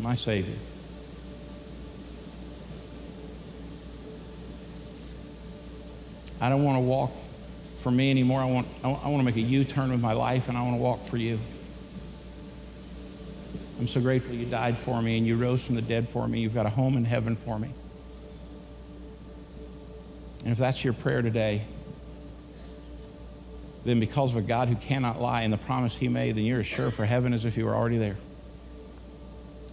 my 0.00 0.14
Savior. 0.14 0.54
I 6.40 6.48
don't 6.48 6.62
want 6.62 6.76
to 6.76 6.80
walk 6.80 7.12
for 7.78 7.90
me 7.90 8.10
anymore. 8.10 8.40
I 8.40 8.44
want, 8.44 8.66
I 8.84 8.88
want 8.88 9.18
to 9.18 9.22
make 9.22 9.36
a 9.36 9.40
U 9.40 9.64
turn 9.64 9.90
with 9.90 10.00
my 10.00 10.12
life, 10.12 10.48
and 10.48 10.56
I 10.56 10.62
want 10.62 10.76
to 10.76 10.82
walk 10.82 11.04
for 11.06 11.16
you. 11.16 11.38
I'm 13.78 13.88
so 13.88 14.00
grateful 14.00 14.34
you 14.34 14.46
died 14.46 14.78
for 14.78 15.02
me 15.02 15.18
and 15.18 15.26
you 15.26 15.36
rose 15.36 15.64
from 15.64 15.74
the 15.74 15.82
dead 15.82 16.08
for 16.08 16.26
me. 16.26 16.40
You've 16.40 16.54
got 16.54 16.64
a 16.64 16.70
home 16.70 16.96
in 16.96 17.04
heaven 17.04 17.36
for 17.36 17.58
me. 17.58 17.70
And 20.44 20.52
if 20.52 20.58
that's 20.58 20.82
your 20.82 20.94
prayer 20.94 21.20
today, 21.20 21.62
then 23.86 24.00
because 24.00 24.32
of 24.32 24.36
a 24.36 24.46
God 24.46 24.68
who 24.68 24.74
cannot 24.74 25.20
lie 25.20 25.42
and 25.42 25.52
the 25.52 25.58
promise 25.58 25.96
he 25.96 26.08
made, 26.08 26.36
then 26.36 26.44
you're 26.44 26.58
as 26.58 26.66
sure 26.66 26.90
for 26.90 27.04
heaven 27.04 27.32
as 27.32 27.44
if 27.44 27.56
you 27.56 27.64
were 27.64 27.74
already 27.74 27.98
there. 27.98 28.16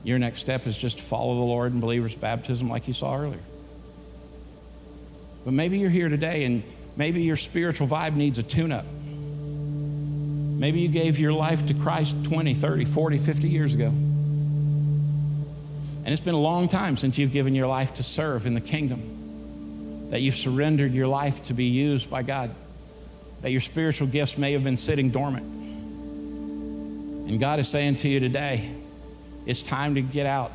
Your 0.04 0.20
next 0.20 0.42
step 0.42 0.68
is 0.68 0.78
just 0.78 1.00
to 1.00 1.04
follow 1.04 1.34
the 1.36 1.42
Lord 1.42 1.74
in 1.74 1.80
believer's 1.80 2.16
baptism 2.16 2.70
like 2.70 2.88
you 2.88 2.94
saw 2.94 3.18
earlier. 3.18 3.40
But 5.44 5.54
maybe 5.54 5.80
you're 5.80 5.90
here 5.90 6.10
today 6.10 6.44
and 6.44 6.62
maybe 6.96 7.24
your 7.24 7.36
spiritual 7.36 7.88
vibe 7.88 8.16
needs 8.16 8.38
a 8.38 8.44
tune 8.44 8.72
up. 8.72 8.86
Maybe 8.86 10.82
you 10.82 10.90
gave 10.90 11.18
your 11.18 11.34
life 11.34 11.66
to 11.66 11.74
Christ 11.74 12.16
20, 12.26 12.54
30, 12.54 12.86
40, 12.86 13.18
50 13.18 13.50
years 13.50 13.74
ago. 13.74 13.88
And 16.06 16.08
it's 16.08 16.22
been 16.22 16.36
a 16.36 16.40
long 16.40 16.68
time 16.68 16.98
since 16.98 17.18
you've 17.18 17.32
given 17.32 17.56
your 17.56 17.68
life 17.68 17.96
to 17.96 18.04
serve 18.04 18.46
in 18.46 18.54
the 18.54 18.62
kingdom, 18.62 20.10
that 20.12 20.22
you've 20.22 20.36
surrendered 20.36 20.94
your 20.94 21.08
life 21.08 21.46
to 21.46 21.56
be 21.56 21.66
used 21.66 22.12
by 22.12 22.22
God 22.22 22.54
that 23.44 23.52
your 23.52 23.62
spiritual 23.62 24.08
gifts 24.08 24.36
may 24.40 24.54
have 24.54 24.64
been 24.64 24.78
sitting 24.78 25.12
dormant. 25.12 25.46
And 27.30 27.40
God 27.40 27.60
is 27.60 27.68
saying 27.68 27.98
to 27.98 28.10
you 28.10 28.20
today, 28.20 28.72
it's 29.46 29.62
time 29.62 29.94
to 29.96 30.02
get 30.02 30.26
out 30.26 30.52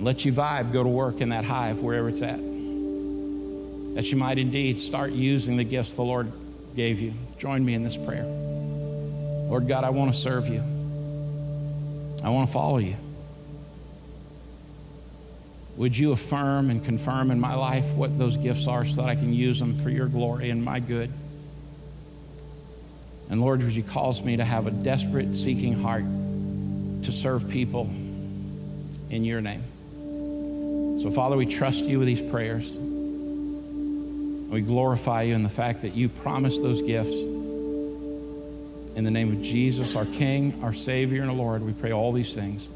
let 0.00 0.24
you 0.24 0.32
vibe 0.32 0.72
go 0.72 0.82
to 0.82 0.88
work 0.88 1.20
in 1.20 1.28
that 1.28 1.44
hive, 1.44 1.80
wherever 1.80 2.08
it's 2.08 2.22
at. 2.22 2.38
That 2.38 4.10
you 4.10 4.16
might 4.16 4.38
indeed 4.38 4.80
start 4.80 5.12
using 5.12 5.56
the 5.56 5.64
gifts 5.64 5.92
the 5.94 6.02
Lord 6.02 6.32
gave 6.74 7.00
you. 7.00 7.12
Join 7.38 7.64
me 7.64 7.74
in 7.74 7.82
this 7.82 7.96
prayer. 7.96 8.24
Lord 8.24 9.68
God, 9.68 9.84
I 9.84 9.90
want 9.90 10.14
to 10.14 10.18
serve 10.18 10.48
you, 10.48 10.62
I 12.24 12.30
want 12.30 12.48
to 12.48 12.52
follow 12.52 12.78
you. 12.78 12.96
Would 15.76 15.96
you 15.96 16.12
affirm 16.12 16.70
and 16.70 16.84
confirm 16.84 17.30
in 17.30 17.40
my 17.40 17.54
life 17.54 17.90
what 17.92 18.18
those 18.18 18.36
gifts 18.36 18.66
are 18.66 18.84
so 18.84 19.00
that 19.02 19.08
I 19.08 19.14
can 19.14 19.32
use 19.32 19.58
them 19.58 19.74
for 19.74 19.88
your 19.88 20.08
glory 20.08 20.50
and 20.50 20.62
my 20.62 20.78
good? 20.78 21.10
And 23.30 23.40
Lord, 23.40 23.62
would 23.62 23.72
you 23.72 23.84
cause 23.84 24.22
me 24.24 24.36
to 24.36 24.44
have 24.44 24.66
a 24.66 24.72
desperate, 24.72 25.34
seeking 25.34 25.80
heart 25.80 26.04
to 27.04 27.12
serve 27.12 27.48
people 27.48 27.88
in 29.08 29.24
your 29.24 29.40
name? 29.40 29.62
So, 31.00 31.10
Father, 31.12 31.36
we 31.36 31.46
trust 31.46 31.84
you 31.84 32.00
with 32.00 32.08
these 32.08 32.20
prayers. 32.20 32.72
We 34.50 34.60
glorify 34.62 35.22
you 35.22 35.34
in 35.34 35.44
the 35.44 35.48
fact 35.48 35.82
that 35.82 35.94
you 35.94 36.08
promised 36.08 36.60
those 36.60 36.82
gifts. 36.82 37.14
In 38.96 39.04
the 39.04 39.10
name 39.12 39.30
of 39.30 39.42
Jesus, 39.42 39.94
our 39.94 40.06
King, 40.06 40.60
our 40.64 40.72
Savior, 40.72 41.22
and 41.22 41.30
our 41.30 41.36
Lord, 41.36 41.62
we 41.62 41.72
pray 41.72 41.92
all 41.92 42.10
these 42.12 42.34
things. 42.34 42.68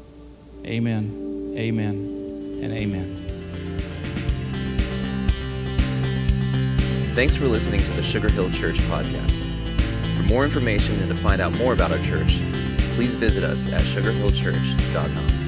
Amen, 0.65 1.53
amen, 1.57 2.61
and 2.63 2.71
amen. 2.71 3.21
Thanks 7.13 7.35
for 7.35 7.45
listening 7.47 7.81
to 7.81 7.91
the 7.91 8.03
Sugar 8.03 8.29
Hill 8.29 8.49
Church 8.51 8.77
podcast. 8.79 9.54
For 10.25 10.29
more 10.29 10.43
information 10.43 10.99
and 11.01 11.09
to 11.09 11.15
find 11.15 11.39
out 11.39 11.51
more 11.53 11.73
about 11.73 11.91
our 11.91 11.99
church, 11.99 12.39
please 12.95 13.13
visit 13.13 13.43
us 13.43 13.67
at 13.67 13.81
sugarhillchurch.com. 13.81 15.44